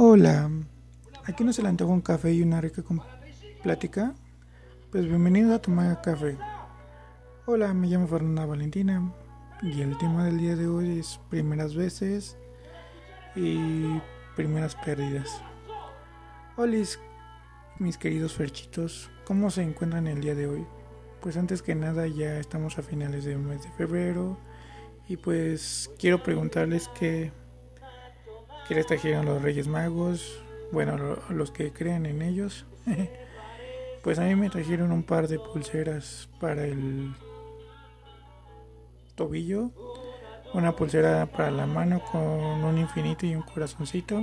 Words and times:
Hola, 0.00 0.48
aquí 1.24 1.42
no 1.42 1.52
se 1.52 1.60
le 1.60 1.70
antoja 1.70 1.92
un 1.92 2.02
café 2.02 2.32
y 2.32 2.40
una 2.40 2.60
rica 2.60 2.84
plática. 3.64 4.14
Pues 4.92 5.08
bienvenido 5.08 5.52
a 5.52 5.58
tomar 5.58 6.00
café. 6.02 6.38
Hola, 7.46 7.74
me 7.74 7.88
llamo 7.88 8.06
Fernanda 8.06 8.46
Valentina 8.46 9.12
y 9.60 9.80
el 9.80 9.98
tema 9.98 10.24
del 10.24 10.38
día 10.38 10.54
de 10.54 10.68
hoy 10.68 11.00
es 11.00 11.18
primeras 11.30 11.74
veces 11.74 12.38
y 13.34 14.00
primeras 14.36 14.76
pérdidas. 14.76 15.42
Hola, 16.56 16.76
mis 17.80 17.98
queridos 17.98 18.34
ferchitos, 18.34 19.10
¿cómo 19.24 19.50
se 19.50 19.62
encuentran 19.62 20.06
el 20.06 20.20
día 20.20 20.36
de 20.36 20.46
hoy? 20.46 20.64
Pues 21.20 21.36
antes 21.36 21.60
que 21.60 21.74
nada 21.74 22.06
ya 22.06 22.38
estamos 22.38 22.78
a 22.78 22.82
finales 22.82 23.24
del 23.24 23.40
mes 23.40 23.64
de 23.64 23.72
febrero 23.72 24.38
y 25.08 25.16
pues 25.16 25.90
quiero 25.98 26.22
preguntarles 26.22 26.88
qué, 26.96 27.32
qué 28.68 28.74
les 28.74 28.86
trajeron 28.86 29.24
los 29.24 29.40
Reyes 29.40 29.66
Magos, 29.66 30.38
bueno, 30.70 31.16
los 31.30 31.50
que 31.50 31.72
creen 31.72 32.04
en 32.04 32.20
ellos. 32.20 32.66
pues 34.02 34.18
a 34.18 34.24
mí 34.24 34.34
me 34.34 34.50
trajeron 34.50 34.92
un 34.92 35.02
par 35.02 35.26
de 35.26 35.38
pulseras 35.38 36.28
para 36.38 36.66
el 36.66 37.14
tobillo, 39.14 39.70
una 40.52 40.76
pulsera 40.76 41.26
para 41.26 41.50
la 41.50 41.66
mano 41.66 42.02
con 42.12 42.20
un 42.20 42.78
infinito 42.78 43.24
y 43.24 43.34
un 43.34 43.42
corazoncito 43.42 44.20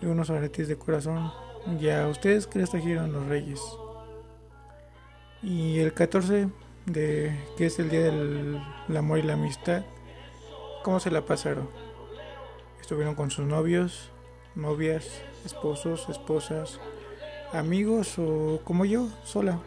y 0.00 0.06
unos 0.06 0.30
aretes 0.30 0.68
de 0.68 0.76
corazón. 0.76 1.30
Ya, 1.78 2.08
¿ustedes 2.08 2.46
qué 2.46 2.60
les 2.60 2.70
trajeron 2.70 3.12
los 3.12 3.26
Reyes? 3.26 3.60
Y 5.42 5.78
el 5.78 5.92
14 5.92 6.48
de 6.86 7.38
que 7.58 7.66
es 7.66 7.78
el 7.78 7.90
día 7.90 8.00
del 8.00 8.60
amor 8.96 9.18
y 9.18 9.22
la 9.22 9.34
amistad, 9.34 9.84
¿cómo 10.82 11.00
se 11.00 11.10
la 11.10 11.24
pasaron? 11.24 11.89
Estuvieron 12.90 13.14
con 13.14 13.30
sus 13.30 13.46
novios, 13.46 14.10
novias, 14.56 15.22
esposos, 15.44 16.08
esposas, 16.08 16.80
amigos 17.52 18.18
o 18.18 18.60
como 18.64 18.84
yo, 18.84 19.06
sola. 19.22 19.60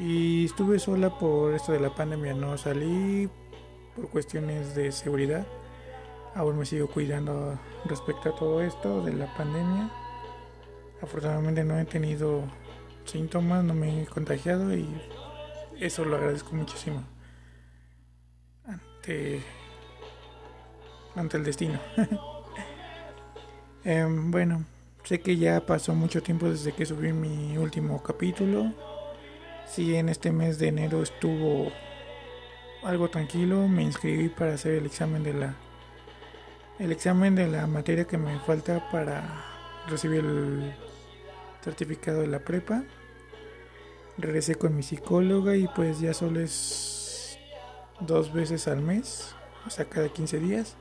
Y 0.00 0.46
estuve 0.46 0.80
sola 0.80 1.16
por 1.20 1.54
esto 1.54 1.70
de 1.70 1.78
la 1.78 1.94
pandemia, 1.94 2.34
no 2.34 2.58
salí 2.58 3.30
por 3.94 4.08
cuestiones 4.10 4.74
de 4.74 4.90
seguridad. 4.90 5.46
Aún 6.34 6.58
me 6.58 6.66
sigo 6.66 6.88
cuidando 6.88 7.56
respecto 7.84 8.30
a 8.30 8.34
todo 8.34 8.60
esto 8.60 9.00
de 9.04 9.12
la 9.12 9.32
pandemia. 9.36 9.88
Afortunadamente 11.00 11.62
no 11.62 11.78
he 11.78 11.84
tenido 11.84 12.42
síntomas, 13.04 13.62
no 13.62 13.72
me 13.72 14.02
he 14.02 14.06
contagiado 14.06 14.76
y 14.76 14.84
eso 15.78 16.04
lo 16.04 16.16
agradezco 16.16 16.56
muchísimo 16.56 17.04
ante, 18.66 19.42
ante 21.14 21.36
el 21.36 21.44
destino. 21.44 21.78
Em, 23.84 24.30
bueno, 24.30 24.64
sé 25.02 25.20
que 25.20 25.36
ya 25.36 25.66
pasó 25.66 25.92
mucho 25.92 26.22
tiempo 26.22 26.48
desde 26.48 26.70
que 26.72 26.86
subí 26.86 27.12
mi 27.12 27.58
último 27.58 28.00
capítulo. 28.00 28.72
Si 29.66 29.96
en 29.96 30.08
este 30.08 30.30
mes 30.30 30.60
de 30.60 30.68
enero 30.68 31.02
estuvo 31.02 31.72
algo 32.84 33.10
tranquilo, 33.10 33.66
me 33.66 33.82
inscribí 33.82 34.28
para 34.28 34.54
hacer 34.54 34.74
el 34.74 34.86
examen 34.86 35.24
de 35.24 35.34
la 35.34 35.56
el 36.78 36.92
examen 36.92 37.34
de 37.34 37.48
la 37.48 37.66
materia 37.66 38.04
que 38.04 38.18
me 38.18 38.38
falta 38.38 38.88
para 38.92 39.44
recibir 39.88 40.20
el 40.20 40.72
certificado 41.60 42.20
de 42.20 42.28
la 42.28 42.38
prepa 42.38 42.84
regresé 44.18 44.54
con 44.54 44.76
mi 44.76 44.82
psicóloga 44.82 45.56
y 45.56 45.68
pues 45.68 46.00
ya 46.00 46.14
solo 46.14 46.40
es 46.40 47.38
dos 48.00 48.32
veces 48.32 48.68
al 48.68 48.82
mes, 48.82 49.34
o 49.66 49.70
sea, 49.70 49.84
cada 49.86 50.08
15 50.08 50.38
días. 50.38 50.76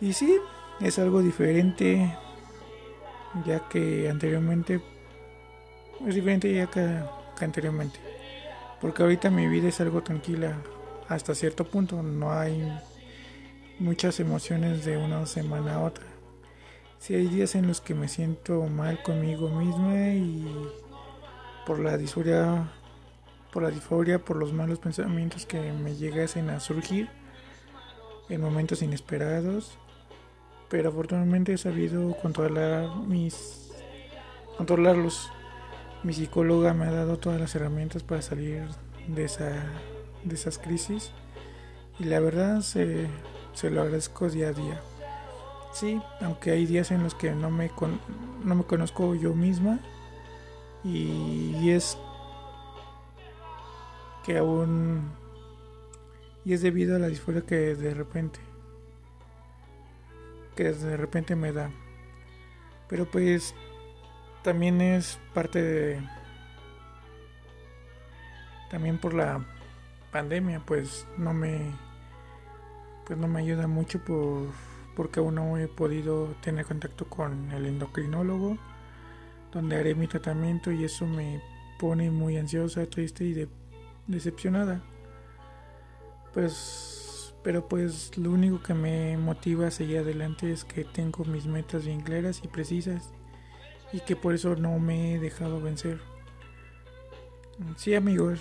Y 0.00 0.12
sí, 0.12 0.38
es 0.80 0.98
algo 0.98 1.22
diferente, 1.22 2.16
ya 3.44 3.68
que 3.68 4.08
anteriormente, 4.08 4.80
es 6.06 6.14
diferente 6.14 6.52
ya 6.54 6.66
que, 6.68 7.00
anteriormente, 7.40 7.98
porque 8.80 9.02
ahorita 9.02 9.30
mi 9.30 9.48
vida 9.48 9.68
es 9.68 9.80
algo 9.80 10.02
tranquila 10.02 10.56
hasta 11.08 11.34
cierto 11.34 11.64
punto, 11.64 12.02
no 12.02 12.32
hay 12.32 12.70
muchas 13.78 14.20
emociones 14.20 14.84
de 14.84 14.96
una 14.96 15.24
semana 15.26 15.76
a 15.76 15.82
otra. 15.82 16.04
Si 16.98 17.14
hay 17.14 17.26
días 17.26 17.54
en 17.54 17.66
los 17.66 17.80
que 17.80 17.94
me 17.94 18.08
siento 18.08 18.64
mal 18.64 19.02
conmigo 19.02 19.48
misma 19.48 20.10
y 20.14 20.46
por 21.66 21.78
la 21.78 21.96
disforia, 21.96 22.70
por 23.52 23.62
la 23.62 23.70
disforia, 23.70 24.18
por 24.18 24.36
los 24.36 24.52
malos 24.52 24.78
pensamientos 24.78 25.46
que 25.46 25.72
me 25.72 25.94
llegasen 25.94 26.50
a 26.50 26.60
surgir 26.60 27.08
en 28.28 28.40
momentos 28.40 28.82
inesperados. 28.82 29.78
Pero 30.68 30.90
afortunadamente 30.90 31.54
he 31.54 31.58
sabido 31.58 32.16
controlar 32.20 32.88
mis 33.06 33.72
controlarlos. 34.56 35.30
Mi 36.02 36.12
psicóloga 36.12 36.74
me 36.74 36.84
ha 36.84 36.92
dado 36.92 37.18
todas 37.18 37.40
las 37.40 37.54
herramientas 37.54 38.02
para 38.02 38.22
salir 38.22 38.64
de 39.08 39.24
esa 39.24 39.50
de 40.24 40.34
esas 40.34 40.58
crisis 40.58 41.12
y 41.98 42.04
la 42.04 42.20
verdad 42.20 42.60
se, 42.60 43.06
se 43.52 43.70
lo 43.70 43.82
agradezco 43.82 44.28
día 44.28 44.48
a 44.48 44.52
día. 44.52 44.80
Sí, 45.72 46.00
aunque 46.20 46.52
hay 46.52 46.66
días 46.66 46.90
en 46.90 47.02
los 47.02 47.14
que 47.14 47.32
no 47.32 47.50
me, 47.50 47.70
no 48.44 48.54
me 48.54 48.64
conozco 48.64 49.14
yo 49.14 49.34
misma, 49.34 49.80
y, 50.84 51.70
es 51.70 51.98
que 54.24 54.38
aún 54.38 55.10
y 56.44 56.54
es 56.54 56.62
debido 56.62 56.96
a 56.96 56.98
la 56.98 57.08
disforia 57.08 57.42
que 57.42 57.74
de 57.74 57.92
repente 57.94 58.40
que 60.58 60.72
de 60.72 60.96
repente 60.96 61.36
me 61.36 61.52
da 61.52 61.70
pero 62.88 63.08
pues 63.08 63.54
también 64.42 64.80
es 64.80 65.20
parte 65.32 65.62
de 65.62 66.00
también 68.68 68.98
por 68.98 69.14
la 69.14 69.46
pandemia 70.10 70.60
pues 70.66 71.06
no 71.16 71.32
me 71.32 71.72
pues 73.06 73.16
no 73.16 73.28
me 73.28 73.38
ayuda 73.38 73.68
mucho 73.68 74.04
por 74.04 74.48
porque 74.96 75.20
aún 75.20 75.36
no 75.36 75.56
he 75.58 75.68
podido 75.68 76.34
tener 76.42 76.66
contacto 76.66 77.08
con 77.08 77.52
el 77.52 77.66
endocrinólogo 77.66 78.58
donde 79.52 79.76
haré 79.76 79.94
mi 79.94 80.08
tratamiento 80.08 80.72
y 80.72 80.82
eso 80.82 81.06
me 81.06 81.40
pone 81.78 82.10
muy 82.10 82.36
ansiosa, 82.36 82.84
triste 82.86 83.24
y 83.24 83.48
decepcionada. 84.08 84.82
Pues, 86.34 87.07
pero 87.42 87.68
pues 87.68 88.16
lo 88.18 88.30
único 88.30 88.62
que 88.62 88.74
me 88.74 89.16
motiva 89.16 89.68
a 89.68 89.70
seguir 89.70 89.98
adelante 89.98 90.52
es 90.52 90.64
que 90.64 90.84
tengo 90.84 91.24
mis 91.24 91.46
metas 91.46 91.86
bien 91.86 92.00
claras 92.00 92.40
y 92.42 92.48
precisas 92.48 93.12
y 93.92 94.00
que 94.00 94.16
por 94.16 94.34
eso 94.34 94.56
no 94.56 94.78
me 94.78 95.14
he 95.14 95.18
dejado 95.18 95.60
vencer. 95.60 96.00
Sí 97.76 97.94
amigos, 97.94 98.40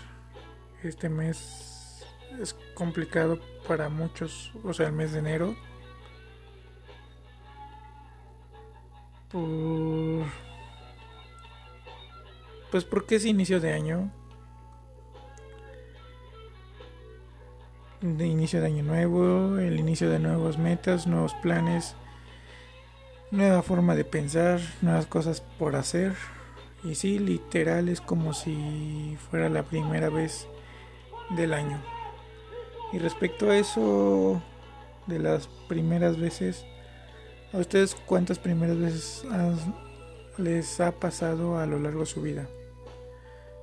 este 0.83 1.09
mes 1.09 2.05
es 2.41 2.55
complicado 2.73 3.39
para 3.67 3.89
muchos, 3.89 4.51
o 4.63 4.73
sea, 4.73 4.87
el 4.87 4.93
mes 4.93 5.13
de 5.13 5.19
enero. 5.19 5.55
Por 9.31 10.25
pues 12.71 12.83
porque 12.83 13.15
es 13.15 13.25
inicio 13.25 13.59
de 13.59 13.73
año. 13.73 14.11
De 18.01 18.27
inicio 18.27 18.61
de 18.61 18.67
año 18.67 18.83
nuevo, 18.83 19.57
el 19.57 19.79
inicio 19.79 20.07
de 20.11 20.19
nuevas 20.19 20.59
metas, 20.59 21.07
nuevos 21.07 21.33
planes, 21.33 21.95
nueva 23.31 23.63
forma 23.63 23.95
de 23.95 24.05
pensar, 24.05 24.59
nuevas 24.83 25.07
cosas 25.07 25.41
por 25.41 25.75
hacer. 25.75 26.13
Y 26.83 26.93
sí, 26.93 27.17
literal 27.17 27.89
es 27.89 27.99
como 27.99 28.33
si 28.33 29.17
fuera 29.31 29.49
la 29.49 29.63
primera 29.63 30.09
vez 30.09 30.47
del 31.35 31.53
año. 31.53 31.81
Y 32.93 32.99
respecto 32.99 33.49
a 33.49 33.57
eso 33.57 34.43
de 35.07 35.17
las 35.17 35.47
primeras 35.67 36.19
veces, 36.19 36.67
¿a 37.51 37.57
ustedes 37.57 37.95
cuántas 37.95 38.37
primeras 38.37 38.77
veces 38.77 39.25
les 40.37 40.79
ha 40.81 40.91
pasado 40.91 41.57
a 41.57 41.65
lo 41.65 41.79
largo 41.79 42.01
de 42.01 42.05
su 42.05 42.21
vida? 42.21 42.47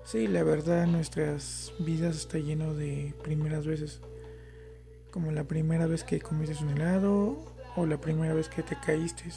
Sí, 0.04 0.26
la 0.26 0.42
verdad, 0.42 0.88
nuestras 0.88 1.72
vidas 1.78 2.16
está 2.16 2.38
lleno 2.38 2.74
de 2.74 3.14
primeras 3.22 3.64
veces. 3.64 4.00
Como 5.14 5.30
la 5.30 5.44
primera 5.44 5.86
vez 5.86 6.02
que 6.02 6.18
comiste 6.18 6.64
un 6.64 6.70
helado 6.70 7.38
o 7.76 7.86
la 7.86 7.98
primera 7.98 8.34
vez 8.34 8.48
que 8.48 8.64
te 8.64 8.74
caíste. 8.74 9.30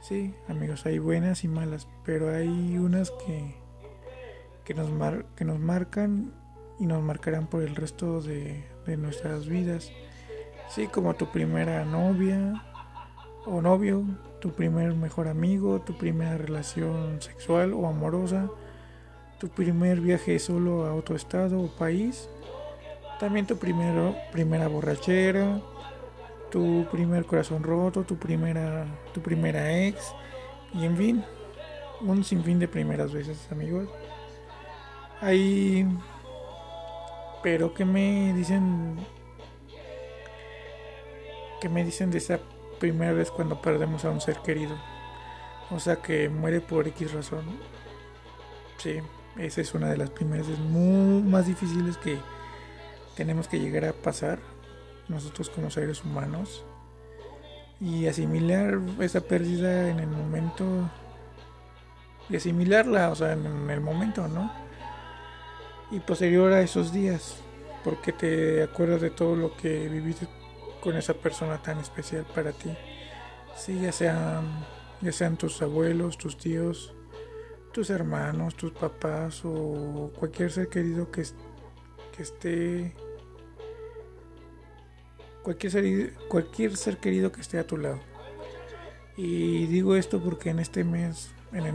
Sí, 0.00 0.32
amigos, 0.46 0.86
hay 0.86 1.00
buenas 1.00 1.42
y 1.42 1.48
malas, 1.48 1.88
pero 2.04 2.32
hay 2.32 2.78
unas 2.78 3.10
que, 3.10 3.56
que, 4.64 4.74
nos, 4.74 4.88
que 5.34 5.44
nos 5.44 5.58
marcan 5.58 6.32
y 6.78 6.86
nos 6.86 7.02
marcarán 7.02 7.48
por 7.48 7.64
el 7.64 7.74
resto 7.74 8.22
de, 8.22 8.64
de 8.86 8.96
nuestras 8.96 9.48
vidas. 9.48 9.90
Sí, 10.68 10.86
como 10.86 11.14
tu 11.14 11.32
primera 11.32 11.84
novia 11.84 12.62
o 13.44 13.60
novio, 13.60 14.04
tu 14.40 14.52
primer 14.52 14.94
mejor 14.94 15.26
amigo, 15.26 15.80
tu 15.80 15.98
primera 15.98 16.38
relación 16.38 17.20
sexual 17.20 17.74
o 17.74 17.88
amorosa 17.88 18.48
tu 19.38 19.48
primer 19.48 20.00
viaje 20.00 20.38
solo 20.38 20.86
a 20.86 20.94
otro 20.94 21.16
estado 21.16 21.60
o 21.60 21.68
país, 21.68 22.28
también 23.18 23.46
tu 23.46 23.56
primero, 23.56 24.14
primera 24.32 24.68
borrachera 24.68 25.60
tu 26.50 26.86
primer 26.90 27.26
corazón 27.26 27.62
roto, 27.62 28.04
tu 28.04 28.16
primera, 28.16 28.86
tu 29.12 29.20
primera 29.20 29.86
ex 29.86 30.14
y 30.72 30.84
en 30.84 30.96
fin, 30.96 31.24
un 32.00 32.24
sinfín 32.24 32.58
de 32.58 32.68
primeras 32.68 33.12
veces, 33.12 33.48
amigos. 33.50 33.88
Ahí, 35.20 35.86
pero 37.42 37.72
¿qué 37.74 37.84
me 37.84 38.32
dicen? 38.34 38.96
¿Qué 41.60 41.68
me 41.68 41.84
dicen 41.84 42.10
de 42.10 42.18
esa 42.18 42.38
primera 42.78 43.12
vez 43.12 43.30
cuando 43.30 43.60
perdemos 43.60 44.04
a 44.04 44.10
un 44.10 44.20
ser 44.20 44.36
querido? 44.38 44.76
O 45.70 45.80
sea, 45.80 45.96
que 45.96 46.28
muere 46.28 46.60
por 46.60 46.86
X 46.88 47.12
razón. 47.12 47.44
Sí, 48.76 48.98
esa 49.38 49.60
es 49.62 49.74
una 49.74 49.88
de 49.88 49.96
las 49.96 50.10
primeras 50.10 50.46
veces 50.46 50.62
muy 50.64 51.22
más 51.22 51.46
difíciles 51.46 51.96
que 51.96 52.18
tenemos 53.16 53.48
que 53.48 53.58
llegar 53.58 53.86
a 53.86 53.92
pasar 53.92 54.38
nosotros 55.08 55.50
como 55.50 55.70
seres 55.70 56.04
humanos 56.04 56.64
y 57.80 58.06
asimilar 58.06 58.78
esa 59.00 59.20
pérdida 59.20 59.88
en 59.88 59.98
el 59.98 60.08
momento 60.08 60.64
y 62.28 62.36
asimilarla, 62.36 63.10
o 63.10 63.14
sea, 63.14 63.32
en 63.32 63.70
el 63.70 63.80
momento, 63.80 64.26
¿no? 64.28 64.52
Y 65.90 66.00
posterior 66.00 66.52
a 66.52 66.60
esos 66.60 66.92
días, 66.92 67.36
porque 67.84 68.12
te 68.12 68.62
acuerdas 68.62 69.00
de 69.00 69.10
todo 69.10 69.36
lo 69.36 69.56
que 69.56 69.88
viviste 69.88 70.26
con 70.80 70.96
esa 70.96 71.14
persona 71.14 71.62
tan 71.62 71.78
especial 71.78 72.26
para 72.34 72.52
ti. 72.52 72.76
Sí, 73.56 73.80
ya 73.80 73.92
sean, 73.92 74.66
ya 75.00 75.12
sean 75.12 75.36
tus 75.36 75.62
abuelos, 75.62 76.18
tus 76.18 76.36
tíos, 76.36 76.94
tus 77.72 77.90
hermanos, 77.90 78.56
tus 78.56 78.72
papás 78.72 79.42
o 79.44 80.10
cualquier 80.18 80.50
ser 80.50 80.68
querido 80.68 81.10
que, 81.10 81.22
que 82.16 82.22
esté 82.22 82.96
cualquier 85.46 85.70
ser, 85.70 86.12
cualquier 86.28 86.76
ser 86.76 86.98
querido 86.98 87.30
que 87.30 87.40
esté 87.40 87.60
a 87.60 87.64
tu 87.64 87.76
lado. 87.76 88.00
Y 89.16 89.66
digo 89.66 89.94
esto 89.94 90.20
porque 90.20 90.50
en 90.50 90.58
este 90.58 90.82
mes, 90.82 91.30
en 91.52 91.66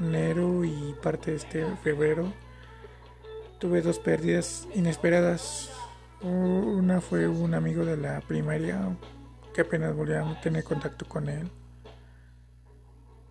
enero 0.00 0.64
y 0.64 0.96
parte 1.00 1.30
de 1.30 1.36
este 1.36 1.76
febrero, 1.84 2.32
tuve 3.60 3.80
dos 3.80 4.00
pérdidas 4.00 4.66
inesperadas. 4.74 5.70
Una 6.20 7.00
fue 7.00 7.28
un 7.28 7.54
amigo 7.54 7.84
de 7.84 7.96
la 7.96 8.20
primaria 8.22 8.80
que 9.54 9.60
apenas 9.60 9.94
volví 9.94 10.14
a 10.14 10.40
tener 10.40 10.64
contacto 10.64 11.06
con 11.06 11.28
él. 11.28 11.48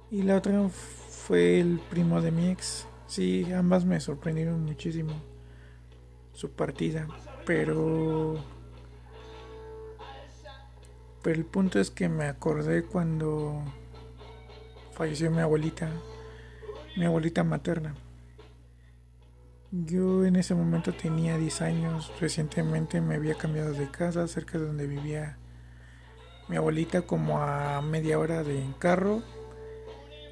Y 0.09 0.21
la 0.21 0.37
otra 0.37 0.69
fue 0.69 1.59
el 1.59 1.81
primo 1.89 2.21
de 2.21 2.31
mi 2.31 2.47
ex. 2.47 2.87
Sí, 3.07 3.45
ambas 3.51 3.83
me 3.83 3.99
sorprendieron 3.99 4.63
muchísimo 4.63 5.11
su 6.31 6.49
partida, 6.49 7.09
pero 7.45 8.41
pero 11.21 11.35
el 11.35 11.45
punto 11.45 11.79
es 11.79 11.91
que 11.91 12.09
me 12.09 12.25
acordé 12.25 12.83
cuando 12.83 13.61
falleció 14.93 15.31
mi 15.31 15.39
abuelita, 15.39 15.89
mi 16.97 17.05
abuelita 17.05 17.43
materna. 17.43 17.95
Yo 19.71 20.25
en 20.25 20.35
ese 20.35 20.55
momento 20.55 20.93
tenía 20.93 21.37
10 21.37 21.61
años, 21.61 22.11
recientemente 22.19 23.01
me 23.01 23.15
había 23.15 23.35
cambiado 23.35 23.73
de 23.73 23.89
casa 23.91 24.27
cerca 24.27 24.57
de 24.57 24.65
donde 24.65 24.87
vivía 24.87 25.37
mi 26.47 26.55
abuelita 26.57 27.03
como 27.03 27.39
a 27.41 27.79
media 27.81 28.17
hora 28.17 28.43
de 28.43 28.65
carro 28.79 29.21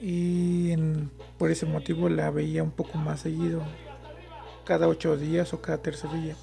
y 0.02 0.76
por 1.38 1.52
ese 1.52 1.68
motivo 1.68 2.10
la 2.10 2.32
veía 2.32 2.64
un 2.64 2.72
poco 2.72 2.98
más 2.98 3.22
seguido, 3.22 3.62
cada 4.66 4.88
ocho 4.88 5.18
días 5.18 5.54
o 5.54 5.62
cada 5.62 5.78
tercer 5.80 6.12
día. 6.12 6.36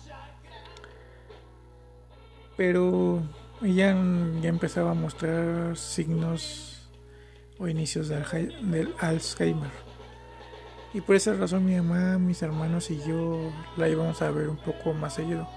Pero 2.56 3.22
ella 3.62 3.96
ya 4.40 4.48
empezaba 4.48 4.90
a 4.90 4.94
mostrar 4.94 5.76
signos 5.76 6.88
o 7.58 7.68
inicios 7.68 8.08
del, 8.08 8.94
Alzheimer. 8.98 9.70
Y 10.92 11.00
por 11.00 11.16
esa 11.16 11.34
razón 11.34 11.64
mi 11.64 11.76
mamá, 11.76 12.18
mis 12.18 12.42
hermanos 12.42 12.90
y 12.90 13.00
yo 13.04 13.52
la 13.76 13.88
íbamos 13.88 14.22
a 14.22 14.30
ver 14.30 14.48
un 14.48 14.56
poco 14.56 14.92
más 14.92 15.14
seguido. 15.14 15.48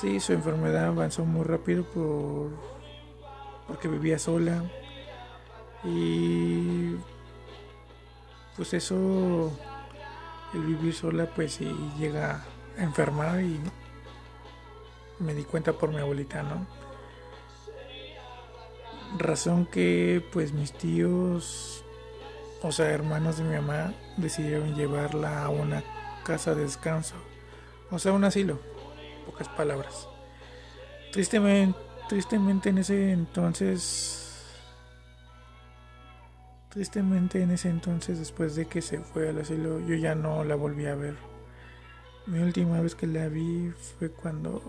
Sí, 0.00 0.18
su 0.20 0.32
enfermedad 0.32 0.86
avanzó 0.86 1.24
muy 1.24 1.44
rápido 1.44 1.84
por 1.84 2.50
porque 3.66 3.88
vivía 3.88 4.18
sola. 4.18 4.64
Y 5.84 6.96
pues 8.56 8.74
eso 8.74 9.52
el 10.52 10.62
vivir 10.64 10.92
sola 10.92 11.26
pues 11.26 11.54
sí 11.54 11.72
llega 11.98 12.44
a 12.76 12.82
enfermar 12.82 13.40
y 13.40 13.60
me 15.20 15.34
di 15.34 15.44
cuenta 15.44 15.72
por 15.72 15.90
mi 15.90 15.98
abuelita, 15.98 16.42
¿no? 16.42 16.66
Razón 19.18 19.66
que 19.66 20.24
pues 20.32 20.52
mis 20.52 20.72
tíos, 20.72 21.84
o 22.62 22.70
sea, 22.70 22.90
hermanos 22.90 23.38
de 23.38 23.44
mi 23.44 23.56
mamá, 23.56 23.92
decidieron 24.16 24.74
llevarla 24.76 25.44
a 25.44 25.48
una 25.48 25.82
casa 26.24 26.54
de 26.54 26.62
descanso, 26.62 27.16
o 27.90 27.98
sea, 27.98 28.12
un 28.12 28.24
asilo, 28.24 28.60
pocas 29.26 29.48
palabras. 29.48 30.08
Tristemente, 31.12 31.76
tristemente 32.08 32.68
en 32.68 32.78
ese 32.78 33.10
entonces, 33.10 34.46
tristemente 36.68 37.42
en 37.42 37.50
ese 37.50 37.68
entonces, 37.68 38.18
después 38.20 38.54
de 38.54 38.66
que 38.66 38.80
se 38.80 39.00
fue 39.00 39.28
al 39.28 39.40
asilo, 39.40 39.80
yo 39.80 39.96
ya 39.96 40.14
no 40.14 40.44
la 40.44 40.54
volví 40.54 40.86
a 40.86 40.94
ver. 40.94 41.16
Mi 42.26 42.38
última 42.38 42.80
vez 42.80 42.94
que 42.94 43.08
la 43.08 43.28
vi 43.28 43.72
fue 43.98 44.10
cuando 44.10 44.62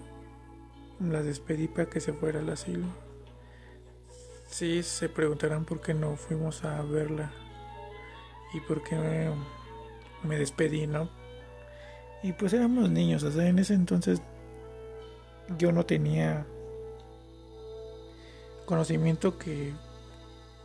la 0.99 1.21
despedí 1.21 1.67
para 1.67 1.89
que 1.89 1.99
se 1.99 2.11
fuera 2.11 2.39
al 2.39 2.49
asilo. 2.49 3.10
Sí, 4.51 4.83
se 4.83 5.07
preguntarán 5.07 5.63
por 5.63 5.79
qué 5.81 5.93
no 5.93 6.17
fuimos 6.17 6.65
a 6.65 6.81
verla 6.81 7.31
y 8.53 8.59
por 8.59 8.83
qué 8.83 8.97
me, 10.23 10.37
despedí, 10.37 10.87
¿no? 10.87 11.09
Y 12.21 12.33
pues 12.33 12.51
éramos 12.51 12.89
niños, 12.89 13.23
o 13.23 13.31
sea, 13.31 13.47
en 13.47 13.59
ese 13.59 13.73
entonces 13.73 14.21
yo 15.57 15.71
no 15.71 15.85
tenía 15.85 16.45
conocimiento 18.65 19.37
que 19.37 19.73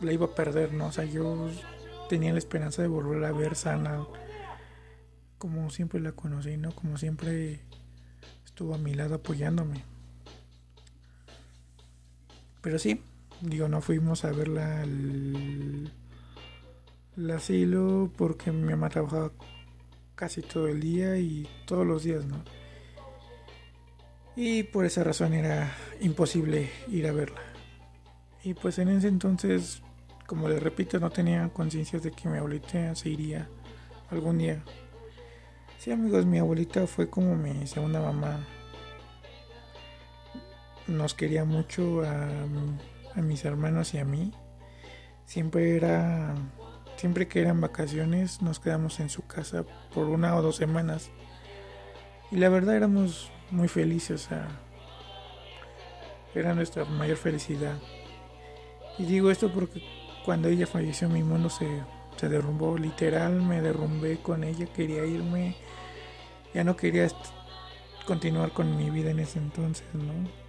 la 0.01 0.11
iba 0.11 0.25
a 0.25 0.35
perder, 0.35 0.73
¿no? 0.73 0.87
O 0.87 0.91
sea, 0.91 1.05
yo 1.05 1.49
tenía 2.09 2.33
la 2.33 2.39
esperanza 2.39 2.81
de 2.81 2.89
volverla 2.89 3.29
a 3.29 3.31
ver 3.31 3.55
sana, 3.55 4.05
como 5.37 5.69
siempre 5.69 6.01
la 6.01 6.11
conocí, 6.11 6.57
¿no? 6.57 6.75
Como 6.75 6.97
siempre 6.97 7.61
estuvo 8.43 8.75
a 8.75 8.77
mi 8.77 8.93
lado 8.93 9.15
apoyándome. 9.15 9.85
Pero 12.61 12.79
sí, 12.79 13.01
Digo, 13.41 13.67
no 13.67 13.81
fuimos 13.81 14.25
a 14.25 14.31
verla 14.31 14.81
al, 14.81 15.91
asilo 17.31 18.11
porque 18.17 18.51
mi 18.51 18.71
mamá 18.71 18.89
trabajaba 18.89 19.31
casi 20.15 20.41
todo 20.41 20.67
el 20.67 20.79
día 20.79 21.17
y 21.17 21.47
todos 21.65 21.85
los 21.85 22.03
días, 22.03 22.25
¿no? 22.25 22.43
Y 24.35 24.63
por 24.63 24.85
esa 24.85 25.03
razón 25.03 25.33
era 25.33 25.75
imposible 25.99 26.69
ir 26.87 27.07
a 27.07 27.11
verla. 27.11 27.41
Y 28.43 28.53
pues 28.53 28.79
en 28.79 28.89
ese 28.89 29.07
entonces, 29.07 29.81
como 30.25 30.49
les 30.49 30.61
repito, 30.61 30.99
no 30.99 31.09
tenía 31.11 31.49
conciencia 31.49 31.99
de 31.99 32.11
que 32.11 32.29
mi 32.29 32.37
abuelita 32.37 32.95
se 32.95 33.09
iría 33.09 33.47
algún 34.09 34.39
día. 34.39 34.63
Sí, 35.79 35.91
amigos, 35.91 36.25
mi 36.25 36.39
abuelita 36.39 36.87
fue 36.87 37.09
como 37.09 37.35
mi 37.35 37.67
segunda 37.67 38.01
mamá. 38.01 38.39
Nos 40.87 41.13
quería 41.13 41.45
mucho 41.45 42.01
a 42.03 42.27
a 43.17 43.21
mis 43.21 43.43
hermanos 43.43 43.93
y 43.93 43.97
a 43.97 44.05
mí. 44.05 44.31
Siempre 45.25 45.75
era, 45.75 46.35
siempre 46.95 47.27
que 47.27 47.41
eran 47.41 47.59
vacaciones 47.59 48.41
nos 48.41 48.59
quedamos 48.59 48.99
en 48.99 49.09
su 49.09 49.25
casa 49.25 49.65
por 49.93 50.07
una 50.07 50.35
o 50.35 50.41
dos 50.41 50.55
semanas. 50.55 51.09
Y 52.31 52.37
la 52.37 52.49
verdad 52.49 52.75
éramos 52.75 53.31
muy 53.51 53.67
felices, 53.67 54.29
era 56.35 56.53
nuestra 56.53 56.85
mayor 56.85 57.17
felicidad. 57.17 57.77
Y 58.97 59.05
digo 59.05 59.31
esto 59.31 59.51
porque 59.51 59.81
cuando 60.25 60.47
ella 60.49 60.67
falleció 60.67 61.09
mi 61.09 61.23
mundo 61.23 61.49
se, 61.49 61.67
se 62.17 62.29
derrumbó, 62.29 62.77
literal 62.77 63.41
me 63.41 63.61
derrumbé 63.61 64.17
con 64.17 64.43
ella, 64.43 64.65
quería 64.67 65.05
irme, 65.05 65.55
ya 66.53 66.63
no 66.63 66.75
quería 66.75 67.07
continuar 68.05 68.51
con 68.51 68.75
mi 68.75 68.89
vida 68.89 69.11
en 69.11 69.19
ese 69.19 69.39
entonces, 69.39 69.87
¿no? 69.93 70.46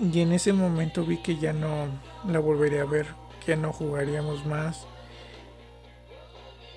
Y 0.00 0.20
en 0.20 0.32
ese 0.32 0.52
momento 0.52 1.04
vi 1.04 1.18
que 1.18 1.38
ya 1.38 1.52
no 1.52 1.88
la 2.24 2.38
volvería 2.38 2.82
a 2.82 2.86
ver, 2.86 3.06
que 3.44 3.52
ya 3.52 3.56
no 3.56 3.72
jugaríamos 3.72 4.46
más, 4.46 4.86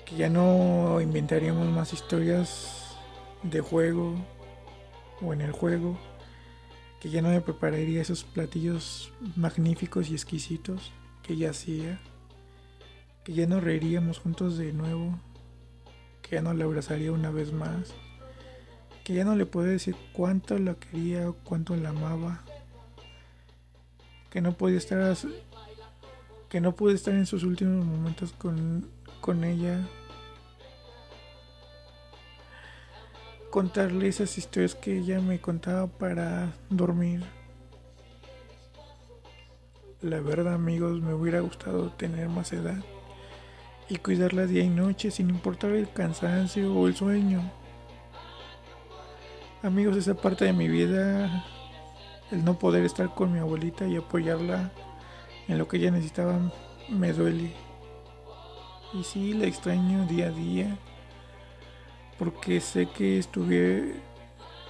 que 0.04 0.16
ya 0.16 0.28
no 0.28 1.00
inventaríamos 1.00 1.68
más 1.68 1.92
historias 1.92 2.96
de 3.44 3.60
juego 3.60 4.16
o 5.20 5.32
en 5.32 5.40
el 5.40 5.52
juego, 5.52 5.96
que 7.00 7.10
ya 7.10 7.22
no 7.22 7.28
me 7.28 7.40
prepararía 7.40 8.02
esos 8.02 8.24
platillos 8.24 9.12
magníficos 9.36 10.10
y 10.10 10.14
exquisitos 10.14 10.90
que 11.22 11.34
ella 11.34 11.50
hacía, 11.50 12.00
que 13.22 13.34
ya 13.34 13.46
no 13.46 13.60
reiríamos 13.60 14.18
juntos 14.18 14.58
de 14.58 14.72
nuevo, 14.72 15.20
que 16.22 16.36
ya 16.36 16.42
no 16.42 16.54
la 16.54 16.64
abrazaría 16.64 17.12
una 17.12 17.30
vez 17.30 17.52
más, 17.52 17.94
que 19.04 19.14
ya 19.14 19.24
no 19.24 19.36
le 19.36 19.46
podía 19.46 19.70
decir 19.70 19.94
cuánto 20.12 20.58
la 20.58 20.74
quería 20.74 21.28
o 21.30 21.34
cuánto 21.34 21.76
la 21.76 21.90
amaba, 21.90 22.42
que 24.32 24.40
no 24.40 24.52
podía 24.52 24.78
estar 24.78 25.14
que 26.48 26.60
no 26.60 26.74
pude 26.74 26.94
estar 26.94 27.12
en 27.12 27.26
sus 27.26 27.44
últimos 27.44 27.84
momentos 27.84 28.32
con, 28.32 28.88
con 29.20 29.44
ella, 29.44 29.78
contarle 33.50 34.08
esas 34.08 34.38
historias 34.38 34.74
que 34.74 34.98
ella 34.98 35.20
me 35.20 35.38
contaba 35.38 35.86
para 35.86 36.54
dormir. 36.70 37.22
La 40.00 40.20
verdad 40.20 40.54
amigos, 40.54 41.02
me 41.02 41.12
hubiera 41.12 41.40
gustado 41.40 41.92
tener 41.92 42.30
más 42.30 42.54
edad 42.54 42.82
y 43.90 43.96
cuidarla 43.96 44.46
día 44.46 44.62
y 44.62 44.70
noche 44.70 45.10
sin 45.10 45.28
importar 45.28 45.72
el 45.72 45.92
cansancio 45.92 46.74
o 46.74 46.88
el 46.88 46.96
sueño. 46.96 47.52
Amigos, 49.62 49.98
esa 49.98 50.14
parte 50.14 50.46
de 50.46 50.54
mi 50.54 50.68
vida, 50.68 51.44
el 52.32 52.44
no 52.44 52.58
poder 52.58 52.84
estar 52.84 53.14
con 53.14 53.32
mi 53.32 53.38
abuelita 53.38 53.86
y 53.86 53.96
apoyarla 53.96 54.72
en 55.48 55.58
lo 55.58 55.68
que 55.68 55.76
ella 55.76 55.90
necesitaba, 55.90 56.40
me 56.88 57.12
duele. 57.12 57.52
Y 58.92 59.04
sí, 59.04 59.34
la 59.34 59.46
extraño 59.46 60.06
día 60.06 60.26
a 60.26 60.30
día, 60.30 60.76
porque 62.18 62.60
sé 62.60 62.86
que 62.86 63.18
estuviera, 63.18 63.86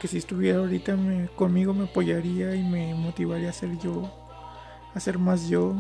que 0.01 0.09
si 0.09 0.19
estuviera 0.19 0.59
ahorita 0.59 0.97
conmigo 1.35 1.73
me 1.73 1.85
apoyaría 1.85 2.55
y 2.55 2.63
me 2.63 2.95
motivaría 2.95 3.51
a 3.51 3.53
ser 3.53 3.79
yo, 3.79 4.11
a 4.95 5.01
ser 5.01 5.19
más 5.19 5.49
yo. 5.49 5.75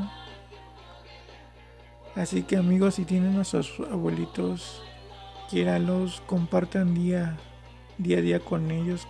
Así 2.15 2.43
que 2.43 2.57
amigos, 2.57 2.95
si 2.95 3.05
tienen 3.05 3.39
a 3.39 3.45
sus 3.45 3.81
abuelitos, 3.91 4.83
quiéranlos, 5.51 6.23
compartan 6.27 6.95
día 6.95 7.39
día 7.99 8.19
a 8.19 8.21
día 8.21 8.41
con 8.41 8.71
ellos, 8.71 9.07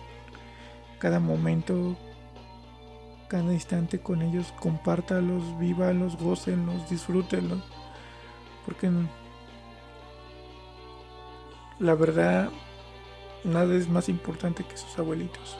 cada 0.99 1.19
momento, 1.19 1.97
cada 3.33 3.51
instante 3.51 3.97
con 3.97 4.21
ellos, 4.21 4.53
compártalos, 4.59 5.57
vívalos, 5.57 6.15
gócenlos, 6.17 6.87
disfrútenlos, 6.87 7.63
porque 8.63 8.91
la 11.79 11.95
verdad 11.95 12.51
nada 13.43 13.73
es 13.73 13.89
más 13.89 14.07
importante 14.07 14.63
que 14.63 14.77
sus 14.77 14.99
abuelitos. 14.99 15.57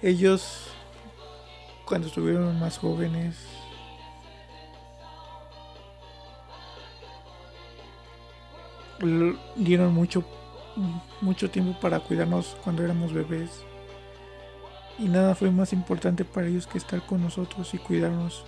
Ellos, 0.00 0.68
cuando 1.84 2.06
estuvieron 2.06 2.56
más 2.60 2.78
jóvenes, 2.78 3.36
dieron 9.56 9.92
mucho 9.92 10.24
mucho 11.20 11.50
tiempo 11.50 11.80
para 11.80 11.98
cuidarnos 11.98 12.56
cuando 12.62 12.84
éramos 12.84 13.12
bebés. 13.12 13.64
Y 14.98 15.08
nada 15.08 15.34
fue 15.34 15.50
más 15.50 15.72
importante 15.72 16.24
para 16.24 16.48
ellos 16.48 16.66
que 16.66 16.78
estar 16.78 17.04
con 17.06 17.22
nosotros 17.22 17.72
y 17.72 17.78
cuidarnos. 17.78 18.44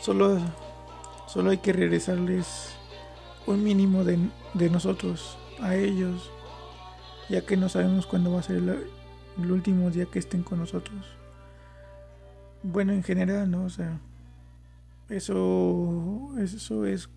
Solo, 0.00 0.38
solo 1.26 1.50
hay 1.50 1.58
que 1.58 1.72
regresarles 1.72 2.74
un 3.46 3.64
mínimo 3.64 4.04
de, 4.04 4.18
de 4.54 4.70
nosotros 4.70 5.38
a 5.60 5.74
ellos, 5.74 6.30
ya 7.28 7.44
que 7.44 7.56
no 7.56 7.68
sabemos 7.68 8.06
cuándo 8.06 8.32
va 8.32 8.40
a 8.40 8.42
ser 8.42 8.56
el, 8.56 9.50
último 9.50 9.90
día 9.90 10.06
que 10.06 10.18
estén 10.18 10.42
con 10.42 10.58
nosotros. 10.58 11.06
Bueno, 12.62 12.92
en 12.92 13.02
general, 13.02 13.50
¿no? 13.50 13.64
O 13.64 13.70
sea, 13.70 13.98
eso, 15.08 16.34
eso 16.38 16.84
es 16.84 17.08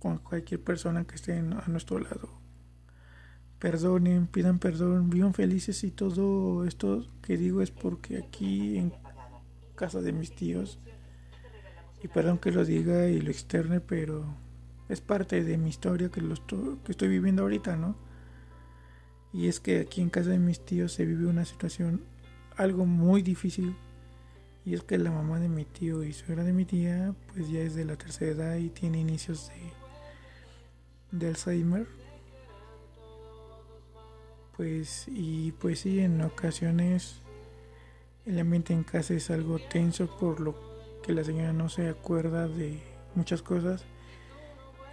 con 0.00 0.18
cualquier 0.18 0.62
persona 0.62 1.04
que 1.04 1.14
esté 1.14 1.38
a 1.38 1.68
nuestro 1.68 2.00
lado. 2.00 2.39
Perdonen, 3.60 4.26
pidan 4.26 4.58
perdón, 4.58 5.10
vivan 5.10 5.34
felices 5.34 5.84
y 5.84 5.90
todo 5.90 6.64
esto 6.64 7.06
que 7.22 7.36
digo 7.36 7.62
es 7.62 7.70
porque 7.70 8.18
aquí 8.18 8.78
en 8.78 8.92
casa 9.76 10.00
de 10.00 10.12
mis 10.12 10.34
tíos, 10.34 10.78
y 12.02 12.08
perdón 12.08 12.38
que 12.38 12.50
lo 12.52 12.64
diga 12.64 13.08
y 13.08 13.20
lo 13.20 13.30
externe, 13.30 13.80
pero 13.80 14.24
es 14.88 15.00
parte 15.00 15.44
de 15.44 15.58
mi 15.58 15.68
historia 15.68 16.08
que, 16.08 16.22
lo 16.22 16.34
estoy, 16.34 16.78
que 16.84 16.92
estoy 16.92 17.08
viviendo 17.08 17.42
ahorita, 17.42 17.76
¿no? 17.76 17.96
Y 19.32 19.46
es 19.46 19.60
que 19.60 19.80
aquí 19.80 20.00
en 20.00 20.10
casa 20.10 20.30
de 20.30 20.38
mis 20.38 20.64
tíos 20.64 20.92
se 20.92 21.04
vive 21.04 21.26
una 21.26 21.44
situación 21.44 22.02
algo 22.56 22.86
muy 22.86 23.22
difícil 23.22 23.76
y 24.64 24.74
es 24.74 24.82
que 24.82 24.98
la 24.98 25.10
mamá 25.10 25.38
de 25.38 25.48
mi 25.48 25.64
tío 25.64 26.02
y 26.02 26.12
suegra 26.12 26.44
de 26.44 26.52
mi 26.52 26.64
tía 26.64 27.14
pues 27.32 27.48
ya 27.48 27.60
es 27.60 27.74
de 27.74 27.84
la 27.84 27.96
tercera 27.96 28.32
edad 28.32 28.56
y 28.56 28.70
tiene 28.70 28.98
inicios 28.98 29.48
de 29.48 29.80
de 31.12 31.28
Alzheimer. 31.28 31.86
Pues 34.60 35.06
y 35.08 35.52
pues 35.52 35.78
sí, 35.78 36.00
en 36.00 36.20
ocasiones 36.20 37.22
el 38.26 38.38
ambiente 38.38 38.74
en 38.74 38.84
casa 38.84 39.14
es 39.14 39.30
algo 39.30 39.58
tenso 39.58 40.06
por 40.18 40.38
lo 40.38 40.54
que 41.02 41.14
la 41.14 41.24
señora 41.24 41.54
no 41.54 41.70
se 41.70 41.88
acuerda 41.88 42.46
de 42.46 42.78
muchas 43.14 43.40
cosas 43.40 43.86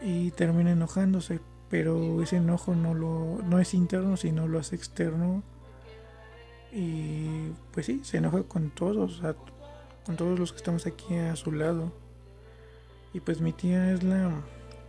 y 0.01 0.31
termina 0.31 0.71
enojándose, 0.71 1.41
pero 1.69 2.24
ese 2.24 2.38
enojo 2.38 2.75
no 2.75 2.93
lo 2.93 3.39
no 3.43 3.59
es 3.59 3.74
interno, 3.74 4.15
sino 4.15 4.47
lo 4.47 4.57
hace 4.57 4.77
externo 4.77 5.43
y 6.71 7.50
pues 7.74 7.88
sí, 7.88 8.00
se 8.05 8.19
enoja 8.19 8.43
con 8.43 8.69
todos, 8.69 9.21
con 10.05 10.15
todos 10.15 10.39
los 10.39 10.53
que 10.53 10.59
estamos 10.59 10.86
aquí 10.86 11.13
a 11.13 11.36
su 11.36 11.51
lado. 11.51 11.91
Y 13.13 13.19
pues 13.19 13.41
mi 13.41 13.51
tía 13.51 13.91
es 13.91 14.01
la 14.01 14.31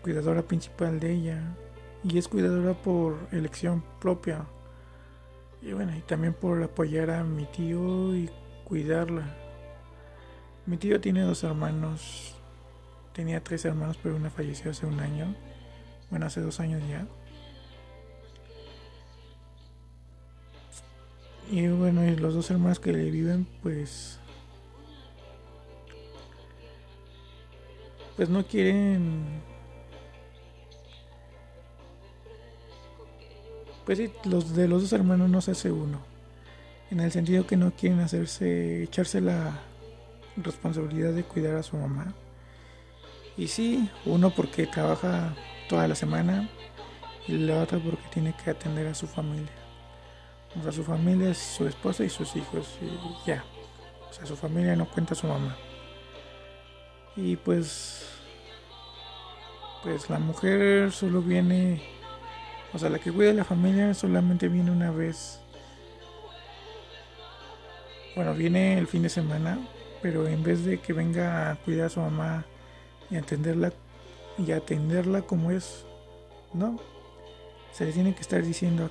cuidadora 0.03 0.43
principal 0.43 1.01
de 1.01 1.15
ella 1.15 1.57
y 2.05 2.17
es 2.17 2.29
cuidadora 2.29 2.75
por 2.75 3.17
elección 3.33 3.83
propia. 3.99 4.47
Y 5.63 5.73
bueno, 5.73 5.97
y 5.97 6.01
también 6.03 6.35
por 6.35 6.63
apoyar 6.63 7.11
a 7.11 7.25
mi 7.25 7.45
tío 7.47 8.15
y 8.15 8.31
cuidarla. 8.65 9.35
Mi 10.67 10.77
tío 10.77 11.01
tiene 11.01 11.23
dos 11.23 11.43
hermanos, 11.45 12.35
tenía 13.13 13.43
tres 13.43 13.65
hermanos, 13.65 13.99
pero 14.03 14.17
una 14.17 14.31
falleció 14.31 14.71
hace 14.71 14.87
un 14.87 15.01
año, 15.01 15.35
bueno, 16.11 16.27
hace 16.27 16.41
dos 16.41 16.61
años 16.61 16.83
ya. 16.89 17.07
Y 21.51 21.67
bueno, 21.69 22.05
y 22.05 22.15
los 22.17 22.35
dos 22.35 22.51
hermanos 22.51 22.79
que 22.79 22.93
le 22.93 23.11
viven, 23.11 23.47
pues 23.63 24.21
pues 28.19 28.29
no 28.29 28.45
quieren 28.45 29.41
Pues 33.89 33.97
sí, 33.97 34.13
los 34.25 34.55
de 34.55 34.69
los 34.69 34.83
dos 34.83 34.93
hermanos 34.93 35.31
no 35.31 35.41
se 35.41 35.53
hace 35.53 35.73
uno. 35.73 36.03
En 36.91 37.01
el 37.01 37.11
sentido 37.11 37.47
que 37.47 37.57
no 37.57 37.71
quieren 37.71 38.01
hacerse, 38.01 38.83
echarse 38.83 39.23
la 39.23 39.61
responsabilidad 40.37 41.15
de 41.15 41.25
cuidar 41.25 41.57
a 41.57 41.63
su 41.63 41.75
mamá. 41.79 42.13
Y 43.39 43.49
sí, 43.49 43.89
uno 44.05 44.29
porque 44.29 44.67
trabaja 44.67 45.35
toda 45.71 45.89
la 45.89 45.95
semana 45.95 46.51
y 47.27 47.39
la 47.39 47.63
otra 47.63 47.79
porque 47.79 48.07
tiene 48.13 48.35
que 48.35 48.51
atender 48.51 48.89
a 48.89 48.95
su 48.95 49.07
familia. 49.07 49.57
O 50.61 50.63
sea, 50.63 50.71
su 50.71 50.85
familia 50.85 51.31
es 51.31 51.39
su 51.39 51.67
esposa 51.67 52.05
y 52.05 52.11
sus 52.11 52.37
hijos 52.37 52.79
y 52.83 53.27
ya. 53.27 53.43
O 54.11 54.13
sea, 54.13 54.27
su 54.27 54.37
familia 54.37 54.77
no 54.77 54.87
cuenta 54.91 55.15
a 55.15 55.17
su 55.17 55.27
mamá. 55.27 55.57
Y 57.17 57.37
pues 57.37 58.07
pues 59.83 60.11
la 60.11 60.19
mujer 60.19 60.93
solo 60.93 61.23
viene 61.23 61.98
o 62.73 62.79
sea, 62.79 62.91
la 62.91 62.99
que 62.99 63.13
cuida 63.13 63.31
a 63.31 63.35
la 63.35 63.45
familia 63.45 63.95
solamente 63.95 64.49
viene 64.49 64.71
una 64.71 64.91
vez. 64.91 65.41
Bueno, 68.15 68.35
viene 68.35 68.79
el 68.79 68.87
fin 68.87 69.03
de 69.03 69.09
semana, 69.09 69.59
pero 70.03 70.27
en 70.27 70.43
vez 70.43 70.65
de 70.65 70.79
que 70.81 70.93
venga 70.93 71.51
a 71.51 71.57
cuidar 71.57 71.87
a 71.87 71.91
su 71.91 72.01
mamá 72.01 72.45
y 73.11 73.17
atenderla 73.17 73.73
y 74.37 74.53
atenderla 74.53 75.23
como 75.23 75.51
es, 75.51 75.85
no. 76.53 76.79
Se 77.73 77.85
le 77.85 77.93
tiene 77.93 78.15
que 78.15 78.21
estar 78.21 78.43
diciendo 78.43 78.91